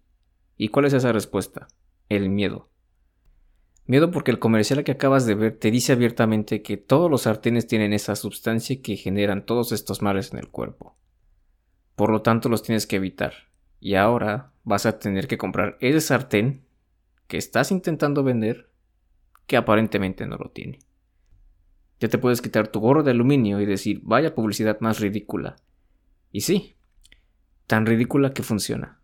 ¿Y 0.56 0.68
cuál 0.68 0.86
es 0.86 0.94
esa 0.94 1.12
respuesta? 1.12 1.68
El 2.10 2.30
miedo. 2.30 2.70
Miedo 3.88 4.12
porque 4.12 4.30
el 4.30 4.38
comercial 4.38 4.84
que 4.84 4.92
acabas 4.92 5.26
de 5.26 5.34
ver 5.34 5.58
te 5.58 5.72
dice 5.72 5.94
abiertamente 5.94 6.62
que 6.62 6.78
todos 6.78 7.10
los 7.10 7.24
sartenes 7.24 7.66
tienen 7.66 7.92
esa 7.92 8.16
sustancia 8.16 8.84
que 8.84 8.98
generan 8.98 9.48
todos 9.48 9.72
estos 9.72 10.04
males 10.04 10.32
en 10.32 10.38
el 10.38 10.50
cuerpo. 10.50 10.96
Por 11.96 12.12
lo 12.12 12.22
tanto 12.22 12.48
los 12.48 12.62
tienes 12.62 12.86
que 12.86 12.98
evitar. 12.98 13.34
Y 13.80 13.96
ahora 13.96 14.54
vas 14.64 14.86
a 14.86 15.00
tener 15.00 15.28
que 15.28 15.40
comprar 15.40 15.76
ese 15.82 16.02
sartén 16.02 16.68
que 17.28 17.38
estás 17.38 17.72
intentando 17.72 18.24
vender 18.24 18.70
que 19.48 19.58
aparentemente 19.58 20.28
no 20.28 20.38
lo 20.38 20.52
tiene. 20.52 20.78
Ya 22.02 22.10
te 22.10 22.18
puedes 22.18 22.42
quitar 22.42 22.68
tu 22.68 22.80
gorro 22.80 23.04
de 23.04 23.12
aluminio 23.12 23.62
y 23.62 23.68
decir, 23.68 24.02
vaya 24.04 24.34
publicidad 24.34 24.80
más 24.80 25.00
ridícula. 25.00 25.58
Y 26.32 26.42
sí, 26.42 26.76
tan 27.68 27.86
ridícula 27.86 28.34
que 28.34 28.42
funciona. 28.42 29.00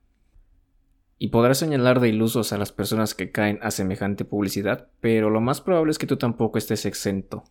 Y 1.19 1.27
podrás 1.27 1.59
señalar 1.59 1.99
de 1.99 2.09
ilusos 2.09 2.53
a 2.53 2.57
las 2.57 2.71
personas 2.71 3.13
que 3.13 3.31
caen 3.31 3.59
a 3.61 3.69
semejante 3.69 4.25
publicidad, 4.25 4.89
pero 4.99 5.29
lo 5.29 5.41
más 5.41 5.61
probable 5.61 5.91
es 5.91 5.99
que 5.99 6.07
tú 6.07 6.17
tampoco 6.17 6.57
estés 6.57 6.87
exento. 6.87 7.43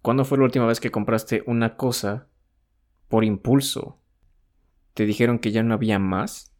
¿Cuándo 0.00 0.24
fue 0.24 0.38
la 0.38 0.44
última 0.44 0.66
vez 0.66 0.78
que 0.78 0.92
compraste 0.92 1.42
una 1.46 1.76
cosa 1.76 2.28
por 3.08 3.24
impulso? 3.24 3.98
¿Te 4.94 5.06
dijeron 5.06 5.40
que 5.40 5.50
ya 5.50 5.64
no 5.64 5.74
había 5.74 5.98
más? 5.98 6.54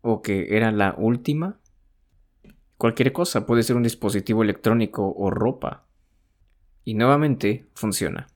¿O 0.00 0.22
que 0.22 0.56
era 0.56 0.70
la 0.70 0.94
última? 0.96 1.58
Cualquier 2.76 3.12
cosa 3.12 3.46
puede 3.46 3.64
ser 3.64 3.74
un 3.74 3.82
dispositivo 3.82 4.44
electrónico 4.44 5.12
o 5.16 5.28
ropa. 5.30 5.88
Y 6.84 6.94
nuevamente 6.94 7.66
funciona. 7.74 8.26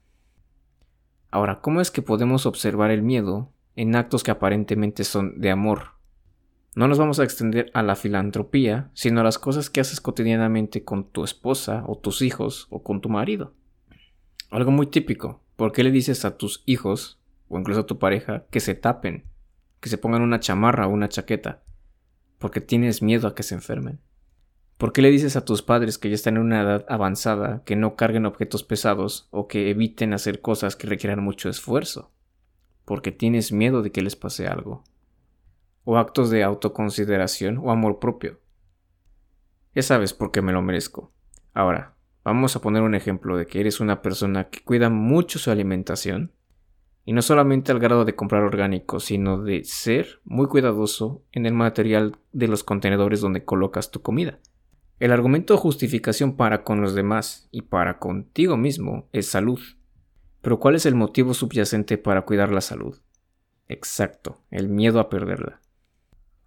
Ahora, 1.31 1.61
¿cómo 1.61 1.81
es 1.81 1.91
que 1.91 2.01
podemos 2.01 2.45
observar 2.45 2.91
el 2.91 3.01
miedo 3.01 3.51
en 3.75 3.95
actos 3.95 4.23
que 4.23 4.31
aparentemente 4.31 5.03
son 5.03 5.39
de 5.39 5.51
amor 5.51 5.97
no 6.77 6.87
nos 6.87 6.99
vamos 6.99 7.19
a 7.19 7.23
extender 7.23 7.71
a 7.73 7.81
la 7.81 7.95
filantropía, 7.95 8.91
sino 8.93 9.21
a 9.21 9.23
las 9.23 9.39
cosas 9.39 9.71
que 9.71 9.79
haces 9.79 9.99
cotidianamente 9.99 10.83
con 10.83 11.09
tu 11.09 11.23
esposa 11.23 11.83
o 11.87 11.97
tus 11.97 12.21
hijos 12.21 12.67
o 12.69 12.83
con 12.83 13.01
tu 13.01 13.09
marido. 13.09 13.55
Algo 14.51 14.69
muy 14.69 14.85
típico. 14.85 15.41
¿Por 15.55 15.71
qué 15.71 15.83
le 15.83 15.89
dices 15.89 16.23
a 16.23 16.37
tus 16.37 16.61
hijos 16.67 17.19
o 17.47 17.57
incluso 17.57 17.79
a 17.79 17.85
tu 17.87 17.97
pareja 17.97 18.45
que 18.51 18.59
se 18.59 18.75
tapen, 18.75 19.25
que 19.79 19.89
se 19.89 19.97
pongan 19.97 20.21
una 20.21 20.39
chamarra 20.39 20.85
o 20.85 20.91
una 20.91 21.09
chaqueta? 21.09 21.63
Porque 22.37 22.61
tienes 22.61 23.01
miedo 23.01 23.27
a 23.27 23.33
que 23.33 23.41
se 23.41 23.55
enfermen. 23.55 23.99
¿Por 24.77 24.93
qué 24.93 25.01
le 25.01 25.09
dices 25.09 25.35
a 25.35 25.45
tus 25.45 25.61
padres 25.61 25.97
que 25.97 26.09
ya 26.09 26.15
están 26.15 26.37
en 26.37 26.43
una 26.43 26.61
edad 26.61 26.85
avanzada 26.87 27.63
que 27.65 27.75
no 27.75 27.95
carguen 27.95 28.25
objetos 28.25 28.63
pesados 28.63 29.27
o 29.31 29.47
que 29.47 29.69
eviten 29.69 30.13
hacer 30.13 30.41
cosas 30.41 30.75
que 30.75 30.87
requieran 30.87 31.23
mucho 31.23 31.49
esfuerzo? 31.49 32.11
porque 32.87 33.11
tienes 33.11 33.51
miedo 33.51 33.81
de 33.81 33.91
que 33.91 34.01
les 34.01 34.15
pase 34.15 34.47
algo. 34.47 34.85
O 35.83 35.97
actos 35.97 36.29
de 36.29 36.45
autoconsideración 36.45 37.57
o 37.57 37.69
amor 37.69 37.99
propio. 37.99 38.39
Ya 39.75 39.81
sabes 39.83 40.13
por 40.13 40.31
qué 40.31 40.41
me 40.41 40.53
lo 40.53 40.61
merezco. 40.61 41.11
Ahora, 41.53 41.97
vamos 42.23 42.55
a 42.55 42.61
poner 42.61 42.83
un 42.83 42.95
ejemplo 42.95 43.35
de 43.35 43.45
que 43.45 43.59
eres 43.59 43.81
una 43.81 44.01
persona 44.01 44.47
que 44.47 44.63
cuida 44.63 44.89
mucho 44.89 45.37
su 45.37 45.51
alimentación. 45.51 46.31
Y 47.03 47.11
no 47.11 47.21
solamente 47.21 47.73
al 47.73 47.79
grado 47.79 48.05
de 48.05 48.15
comprar 48.15 48.43
orgánico, 48.43 49.01
sino 49.01 49.43
de 49.43 49.65
ser 49.65 50.21
muy 50.23 50.47
cuidadoso 50.47 51.25
en 51.33 51.45
el 51.45 51.53
material 51.53 52.17
de 52.31 52.47
los 52.47 52.63
contenedores 52.63 53.19
donde 53.19 53.43
colocas 53.43 53.91
tu 53.91 54.01
comida. 54.01 54.39
El 54.99 55.11
argumento 55.11 55.53
de 55.53 55.59
justificación 55.59 56.35
para 56.35 56.63
con 56.63 56.81
los 56.81 56.95
demás 56.95 57.49
y 57.51 57.61
para 57.61 57.99
contigo 57.99 58.57
mismo 58.57 59.07
es 59.11 59.27
salud. 59.29 59.59
Pero 60.41 60.59
¿cuál 60.59 60.73
es 60.73 60.87
el 60.87 60.95
motivo 60.95 61.35
subyacente 61.35 61.99
para 61.99 62.23
cuidar 62.23 62.51
la 62.51 62.61
salud? 62.61 62.97
Exacto, 63.67 64.41
el 64.49 64.69
miedo 64.69 64.99
a 64.99 65.09
perderla. 65.09 65.61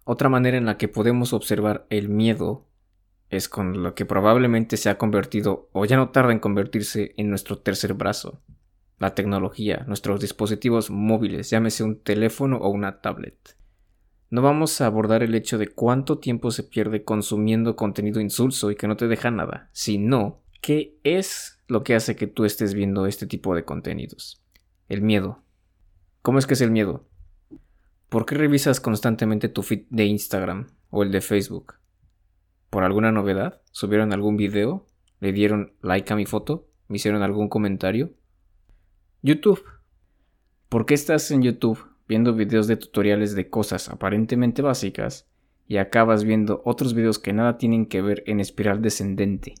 Otra 0.03 0.27
manera 0.27 0.57
en 0.57 0.65
la 0.65 0.77
que 0.77 0.89
podemos 0.89 1.31
observar 1.31 1.85
el 1.89 2.09
miedo 2.09 2.67
es 3.29 3.47
con 3.47 3.83
lo 3.83 3.95
que 3.95 4.05
probablemente 4.05 4.75
se 4.75 4.89
ha 4.89 4.97
convertido 4.97 5.69
o 5.71 5.85
ya 5.85 5.95
no 5.95 6.09
tarda 6.09 6.33
en 6.33 6.39
convertirse 6.39 7.13
en 7.15 7.29
nuestro 7.29 7.59
tercer 7.59 7.93
brazo, 7.93 8.41
la 8.99 9.15
tecnología, 9.15 9.85
nuestros 9.87 10.19
dispositivos 10.19 10.89
móviles, 10.91 11.49
llámese 11.49 11.85
un 11.85 12.01
teléfono 12.01 12.57
o 12.57 12.69
una 12.69 12.99
tablet. 12.99 13.55
No 14.31 14.41
vamos 14.41 14.79
a 14.79 14.85
abordar 14.85 15.23
el 15.23 15.35
hecho 15.35 15.57
de 15.57 15.67
cuánto 15.67 16.19
tiempo 16.19 16.51
se 16.51 16.63
pierde 16.63 17.03
consumiendo 17.03 17.75
contenido 17.75 18.21
insulso 18.21 18.71
y 18.71 18.77
que 18.77 18.87
no 18.87 18.95
te 18.95 19.09
deja 19.09 19.29
nada, 19.29 19.69
sino 19.73 20.41
qué 20.61 20.97
es 21.03 21.61
lo 21.67 21.83
que 21.83 21.95
hace 21.95 22.15
que 22.15 22.27
tú 22.27 22.45
estés 22.45 22.73
viendo 22.73 23.07
este 23.07 23.27
tipo 23.27 23.53
de 23.53 23.65
contenidos. 23.65 24.41
El 24.87 25.01
miedo. 25.01 25.43
¿Cómo 26.21 26.39
es 26.39 26.47
que 26.47 26.53
es 26.53 26.61
el 26.61 26.71
miedo? 26.71 27.09
¿Por 28.07 28.25
qué 28.25 28.35
revisas 28.35 28.79
constantemente 28.79 29.49
tu 29.49 29.63
feed 29.63 29.83
de 29.89 30.05
Instagram 30.05 30.67
o 30.91 31.03
el 31.03 31.11
de 31.11 31.19
Facebook? 31.19 31.73
¿Por 32.69 32.85
alguna 32.85 33.11
novedad? 33.11 33.61
¿Subieron 33.71 34.13
algún 34.13 34.37
video? 34.37 34.87
¿Le 35.19 35.33
dieron 35.33 35.73
like 35.81 36.11
a 36.13 36.15
mi 36.15 36.25
foto? 36.25 36.69
¿Me 36.87 36.95
hicieron 36.95 37.21
algún 37.21 37.49
comentario? 37.49 38.13
YouTube. 39.21 39.61
¿Por 40.69 40.85
qué 40.85 40.93
estás 40.93 41.31
en 41.31 41.41
YouTube 41.41 41.90
viendo 42.11 42.33
videos 42.33 42.67
de 42.67 42.75
tutoriales 42.75 43.35
de 43.35 43.49
cosas 43.49 43.87
aparentemente 43.87 44.61
básicas 44.61 45.29
y 45.65 45.77
acabas 45.77 46.25
viendo 46.25 46.61
otros 46.65 46.93
videos 46.93 47.19
que 47.19 47.31
nada 47.31 47.57
tienen 47.57 47.85
que 47.85 48.01
ver 48.01 48.21
en 48.27 48.41
espiral 48.41 48.81
descendente. 48.81 49.55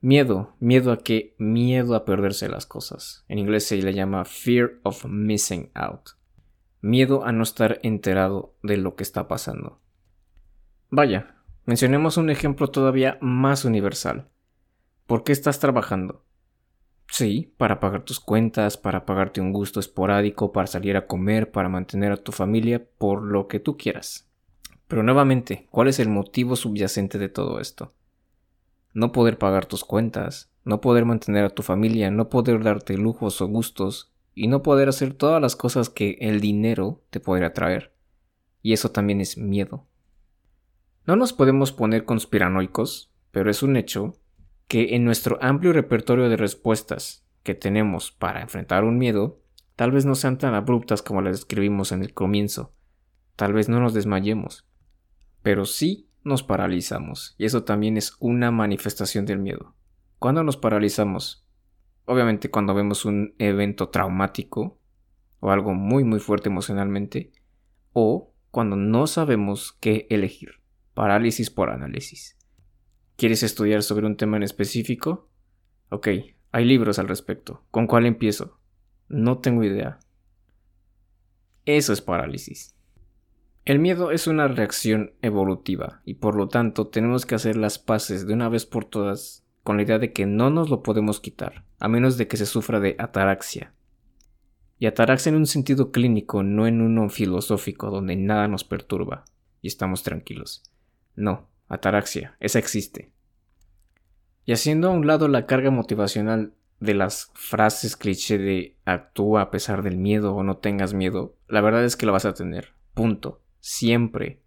Miedo, 0.00 0.56
miedo 0.58 0.90
a 0.90 0.96
qué? 0.96 1.34
Miedo 1.36 1.94
a 1.94 2.06
perderse 2.06 2.48
las 2.48 2.64
cosas. 2.64 3.26
En 3.28 3.38
inglés 3.38 3.66
se 3.66 3.76
le 3.76 3.92
llama 3.92 4.24
fear 4.24 4.80
of 4.82 5.04
missing 5.04 5.70
out. 5.74 6.12
Miedo 6.80 7.26
a 7.26 7.32
no 7.32 7.42
estar 7.42 7.78
enterado 7.82 8.56
de 8.62 8.78
lo 8.78 8.96
que 8.96 9.02
está 9.02 9.28
pasando. 9.28 9.82
Vaya, 10.88 11.36
mencionemos 11.66 12.16
un 12.16 12.30
ejemplo 12.30 12.68
todavía 12.68 13.18
más 13.20 13.66
universal. 13.66 14.30
¿Por 15.06 15.24
qué 15.24 15.32
estás 15.32 15.60
trabajando? 15.60 16.24
Sí, 17.10 17.52
para 17.56 17.80
pagar 17.80 18.04
tus 18.04 18.20
cuentas, 18.20 18.76
para 18.76 19.04
pagarte 19.04 19.40
un 19.40 19.52
gusto 19.52 19.80
esporádico, 19.80 20.52
para 20.52 20.68
salir 20.68 20.96
a 20.96 21.06
comer, 21.06 21.50
para 21.50 21.68
mantener 21.68 22.12
a 22.12 22.16
tu 22.16 22.30
familia, 22.30 22.86
por 22.98 23.22
lo 23.22 23.48
que 23.48 23.58
tú 23.58 23.76
quieras. 23.76 24.28
Pero 24.86 25.02
nuevamente, 25.02 25.66
¿cuál 25.70 25.88
es 25.88 25.98
el 25.98 26.08
motivo 26.08 26.54
subyacente 26.54 27.18
de 27.18 27.28
todo 27.28 27.60
esto? 27.60 27.92
No 28.92 29.12
poder 29.12 29.38
pagar 29.38 29.66
tus 29.66 29.84
cuentas, 29.84 30.50
no 30.64 30.80
poder 30.80 31.04
mantener 31.04 31.44
a 31.44 31.50
tu 31.50 31.62
familia, 31.62 32.10
no 32.10 32.28
poder 32.28 32.62
darte 32.62 32.96
lujos 32.96 33.40
o 33.40 33.48
gustos, 33.48 34.12
y 34.34 34.46
no 34.46 34.62
poder 34.62 34.88
hacer 34.88 35.12
todas 35.12 35.42
las 35.42 35.56
cosas 35.56 35.90
que 35.90 36.16
el 36.20 36.40
dinero 36.40 37.02
te 37.10 37.20
podría 37.20 37.52
traer. 37.52 37.92
Y 38.62 38.72
eso 38.72 38.90
también 38.90 39.20
es 39.20 39.36
miedo. 39.36 39.86
No 41.06 41.16
nos 41.16 41.32
podemos 41.32 41.72
poner 41.72 42.04
conspiranoicos, 42.04 43.10
pero 43.32 43.50
es 43.50 43.62
un 43.62 43.76
hecho 43.76 44.16
que 44.70 44.94
en 44.94 45.04
nuestro 45.04 45.36
amplio 45.42 45.72
repertorio 45.72 46.28
de 46.28 46.36
respuestas 46.36 47.26
que 47.42 47.56
tenemos 47.56 48.12
para 48.12 48.40
enfrentar 48.40 48.84
un 48.84 48.98
miedo, 48.98 49.42
tal 49.74 49.90
vez 49.90 50.06
no 50.06 50.14
sean 50.14 50.38
tan 50.38 50.54
abruptas 50.54 51.02
como 51.02 51.22
las 51.22 51.38
describimos 51.38 51.90
en 51.90 52.02
el 52.02 52.14
comienzo, 52.14 52.72
tal 53.34 53.52
vez 53.52 53.68
no 53.68 53.80
nos 53.80 53.94
desmayemos, 53.94 54.68
pero 55.42 55.64
sí 55.66 56.08
nos 56.22 56.44
paralizamos, 56.44 57.34
y 57.36 57.46
eso 57.46 57.64
también 57.64 57.96
es 57.96 58.14
una 58.20 58.52
manifestación 58.52 59.26
del 59.26 59.40
miedo. 59.40 59.74
¿Cuándo 60.20 60.44
nos 60.44 60.56
paralizamos? 60.56 61.44
Obviamente 62.04 62.48
cuando 62.48 62.72
vemos 62.72 63.04
un 63.04 63.34
evento 63.40 63.88
traumático 63.88 64.78
o 65.40 65.50
algo 65.50 65.74
muy 65.74 66.04
muy 66.04 66.20
fuerte 66.20 66.48
emocionalmente, 66.48 67.32
o 67.92 68.32
cuando 68.52 68.76
no 68.76 69.08
sabemos 69.08 69.76
qué 69.80 70.06
elegir. 70.10 70.60
Parálisis 70.94 71.50
por 71.50 71.70
análisis. 71.70 72.39
¿Quieres 73.20 73.42
estudiar 73.42 73.82
sobre 73.82 74.06
un 74.06 74.16
tema 74.16 74.38
en 74.38 74.44
específico? 74.44 75.28
Ok, 75.90 76.08
hay 76.52 76.64
libros 76.64 76.98
al 76.98 77.06
respecto. 77.06 77.62
¿Con 77.70 77.86
cuál 77.86 78.06
empiezo? 78.06 78.58
No 79.10 79.40
tengo 79.40 79.62
idea. 79.62 79.98
Eso 81.66 81.92
es 81.92 82.00
parálisis. 82.00 82.74
El 83.66 83.78
miedo 83.78 84.10
es 84.10 84.26
una 84.26 84.48
reacción 84.48 85.12
evolutiva 85.20 86.00
y 86.06 86.14
por 86.14 86.34
lo 86.34 86.48
tanto 86.48 86.86
tenemos 86.86 87.26
que 87.26 87.34
hacer 87.34 87.56
las 87.56 87.78
paces 87.78 88.26
de 88.26 88.32
una 88.32 88.48
vez 88.48 88.64
por 88.64 88.86
todas 88.86 89.44
con 89.64 89.76
la 89.76 89.82
idea 89.82 89.98
de 89.98 90.14
que 90.14 90.24
no 90.24 90.48
nos 90.48 90.70
lo 90.70 90.82
podemos 90.82 91.20
quitar, 91.20 91.66
a 91.78 91.88
menos 91.88 92.16
de 92.16 92.26
que 92.26 92.38
se 92.38 92.46
sufra 92.46 92.80
de 92.80 92.96
ataraxia. 92.98 93.74
Y 94.78 94.86
ataraxia 94.86 95.28
en 95.28 95.36
un 95.36 95.46
sentido 95.46 95.92
clínico, 95.92 96.42
no 96.42 96.66
en 96.66 96.80
uno 96.80 97.10
filosófico 97.10 97.90
donde 97.90 98.16
nada 98.16 98.48
nos 98.48 98.64
perturba 98.64 99.26
y 99.60 99.68
estamos 99.68 100.04
tranquilos. 100.04 100.62
No, 101.16 101.49
ataraxia, 101.70 102.36
esa 102.40 102.58
existe. 102.58 103.10
Y 104.44 104.52
haciendo 104.52 104.88
a 104.88 104.92
un 104.92 105.06
lado 105.06 105.28
la 105.28 105.46
carga 105.46 105.70
motivacional 105.70 106.52
de 106.80 106.94
las 106.94 107.30
frases 107.34 107.96
cliché 107.96 108.38
de 108.38 108.76
actúa 108.84 109.42
a 109.42 109.50
pesar 109.50 109.82
del 109.82 109.96
miedo 109.96 110.34
o 110.34 110.42
no 110.42 110.58
tengas 110.58 110.92
miedo, 110.92 111.36
la 111.48 111.60
verdad 111.60 111.84
es 111.84 111.96
que 111.96 112.06
lo 112.06 112.12
vas 112.12 112.24
a 112.24 112.34
tener. 112.34 112.74
Punto. 112.94 113.40
Siempre. 113.60 114.40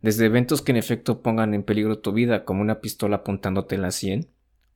Desde 0.00 0.26
eventos 0.26 0.62
que 0.62 0.72
en 0.72 0.76
efecto 0.76 1.22
pongan 1.22 1.54
en 1.54 1.62
peligro 1.62 2.00
tu 2.00 2.12
vida 2.12 2.44
como 2.44 2.60
una 2.60 2.80
pistola 2.80 3.16
apuntándote 3.18 3.76
en 3.76 3.82
la 3.82 3.92
sien 3.92 4.28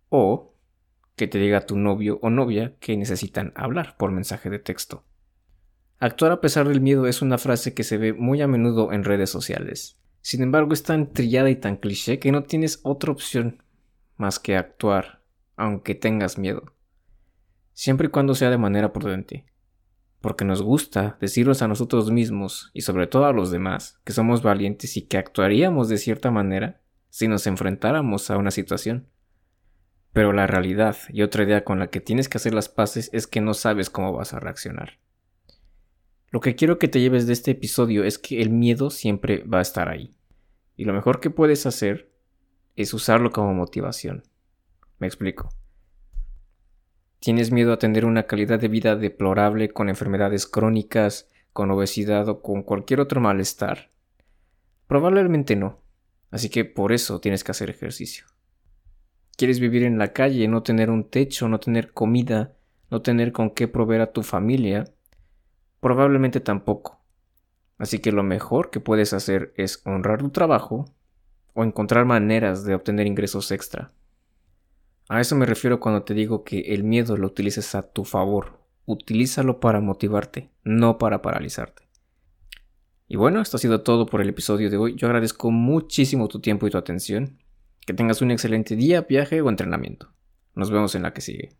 o 0.08 0.54
que 1.16 1.26
te 1.26 1.38
diga 1.38 1.66
tu 1.66 1.76
novio 1.76 2.18
o 2.22 2.30
novia 2.30 2.74
que 2.78 2.96
necesitan 2.96 3.52
hablar 3.56 3.96
por 3.96 4.12
mensaje 4.12 4.50
de 4.50 4.60
texto. 4.60 5.02
Actuar 5.98 6.32
a 6.32 6.40
pesar 6.40 6.68
del 6.68 6.80
miedo 6.80 7.06
es 7.06 7.22
una 7.22 7.38
frase 7.38 7.74
que 7.74 7.82
se 7.82 7.96
ve 7.96 8.12
muy 8.12 8.40
a 8.42 8.46
menudo 8.46 8.92
en 8.92 9.02
redes 9.02 9.30
sociales. 9.30 9.98
Sin 10.26 10.42
embargo, 10.42 10.72
es 10.72 10.82
tan 10.82 11.12
trillada 11.12 11.50
y 11.50 11.54
tan 11.54 11.76
cliché 11.76 12.18
que 12.18 12.32
no 12.32 12.42
tienes 12.42 12.80
otra 12.82 13.12
opción 13.12 13.62
más 14.16 14.40
que 14.40 14.56
actuar, 14.56 15.22
aunque 15.54 15.94
tengas 15.94 16.36
miedo. 16.36 16.74
Siempre 17.74 18.08
y 18.08 18.10
cuando 18.10 18.34
sea 18.34 18.50
de 18.50 18.58
manera 18.58 18.92
prudente. 18.92 19.46
Porque 20.20 20.44
nos 20.44 20.62
gusta 20.62 21.16
decirnos 21.20 21.62
a 21.62 21.68
nosotros 21.68 22.10
mismos 22.10 22.72
y 22.74 22.80
sobre 22.80 23.06
todo 23.06 23.26
a 23.26 23.32
los 23.32 23.52
demás 23.52 24.00
que 24.02 24.12
somos 24.12 24.42
valientes 24.42 24.96
y 24.96 25.02
que 25.02 25.16
actuaríamos 25.16 25.88
de 25.88 25.96
cierta 25.96 26.32
manera 26.32 26.80
si 27.08 27.28
nos 27.28 27.46
enfrentáramos 27.46 28.28
a 28.28 28.36
una 28.36 28.50
situación. 28.50 29.08
Pero 30.12 30.32
la 30.32 30.48
realidad 30.48 30.96
y 31.08 31.22
otra 31.22 31.44
idea 31.44 31.62
con 31.62 31.78
la 31.78 31.86
que 31.86 32.00
tienes 32.00 32.28
que 32.28 32.38
hacer 32.38 32.52
las 32.52 32.68
paces 32.68 33.10
es 33.12 33.28
que 33.28 33.40
no 33.40 33.54
sabes 33.54 33.90
cómo 33.90 34.12
vas 34.12 34.34
a 34.34 34.40
reaccionar. 34.40 34.98
Lo 36.37 36.40
que 36.40 36.55
quiero 36.55 36.79
que 36.79 36.87
te 36.87 37.01
lleves 37.01 37.27
de 37.27 37.33
este 37.33 37.53
episodio 37.53 38.05
es 38.05 38.18
que 38.18 38.42
el 38.42 38.51
miedo 38.51 38.90
siempre 38.90 39.42
va 39.44 39.61
a 39.61 39.62
estar 39.62 39.88
ahí. 39.88 40.14
Y 40.77 40.85
lo 40.85 40.92
mejor 40.92 41.18
que 41.18 41.31
puedes 41.31 41.64
hacer 41.64 42.12
es 42.75 42.92
usarlo 42.92 43.31
como 43.31 43.55
motivación. 43.55 44.22
Me 44.99 45.07
explico. 45.07 45.49
¿Tienes 47.20 47.53
miedo 47.53 47.72
a 47.72 47.79
tener 47.79 48.05
una 48.05 48.25
calidad 48.25 48.61
de 48.61 48.68
vida 48.68 48.96
deplorable 48.96 49.70
con 49.70 49.88
enfermedades 49.88 50.46
crónicas, 50.46 51.27
con 51.55 51.70
obesidad 51.70 52.29
o 52.29 52.42
con 52.42 52.62
cualquier 52.64 53.01
otro 53.01 53.22
malestar? 53.22 53.90
Probablemente 54.88 55.57
no. 55.57 55.81
Así 56.31 56.51
que 56.51 56.66
por 56.66 56.92
eso 56.92 57.18
tienes 57.18 57.44
que 57.44 57.53
hacer 57.53 57.70
ejercicio. 57.70 58.27
¿Quieres 59.38 59.59
vivir 59.59 59.85
en 59.85 59.96
la 59.96 60.12
calle, 60.12 60.46
no 60.49 60.62
tener 60.62 60.90
un 60.90 61.09
techo, 61.09 61.49
no 61.49 61.61
tener 61.61 61.94
comida, 61.94 62.53
no 62.90 63.01
tener 63.01 63.33
con 63.33 63.49
qué 63.49 63.68
proveer 63.68 64.03
a 64.03 64.12
tu 64.12 64.22
familia? 64.22 64.85
Probablemente 65.87 66.40
tampoco. 66.40 67.01
Así 67.79 68.01
que 68.01 68.11
lo 68.11 68.25
mejor 68.25 68.70
que 68.70 68.81
puedes 68.81 69.12
hacer 69.12 69.55
es 69.57 69.83
honrar 69.85 70.18
tu 70.18 70.31
trabajo 70.31 70.92
o 71.55 71.62
encontrar 71.62 72.05
maneras 72.05 72.64
de 72.64 72.75
obtener 72.75 73.07
ingresos 73.07 73.53
extra. 73.53 73.92
A 75.09 75.20
eso 75.20 75.37
me 75.37 75.46
refiero 75.46 75.79
cuando 75.79 76.03
te 76.03 76.12
digo 76.12 76.42
que 76.42 76.75
el 76.75 76.83
miedo 76.83 77.16
lo 77.16 77.29
utilices 77.29 77.77
a 77.77 77.83
tu 77.83 78.05
favor. 78.05 78.59
Utilízalo 78.85 79.61
para 79.61 79.81
motivarte, 79.81 80.51
no 80.64 80.99
para 80.99 81.22
paralizarte. 81.22 81.88
Y 83.07 83.14
bueno, 83.14 83.40
esto 83.40 83.57
ha 83.57 83.61
sido 83.61 83.83
todo 83.83 84.07
por 84.07 84.20
el 84.20 84.29
episodio 84.29 84.70
de 84.70 84.79
hoy. 84.79 84.96
Yo 84.96 85.07
agradezco 85.07 85.53
muchísimo 85.53 86.27
tu 86.27 86.40
tiempo 86.40 86.66
y 86.66 86.70
tu 86.72 86.79
atención. 86.79 87.38
Que 87.87 87.94
tengas 87.94 88.22
un 88.22 88.33
excelente 88.33 88.75
día, 88.75 89.03
viaje 89.03 89.40
o 89.40 89.49
entrenamiento. 89.49 90.12
Nos 90.57 90.72
vemos 90.72 90.96
en 90.96 91.03
la 91.05 91.12
que 91.12 91.20
sigue. 91.20 91.51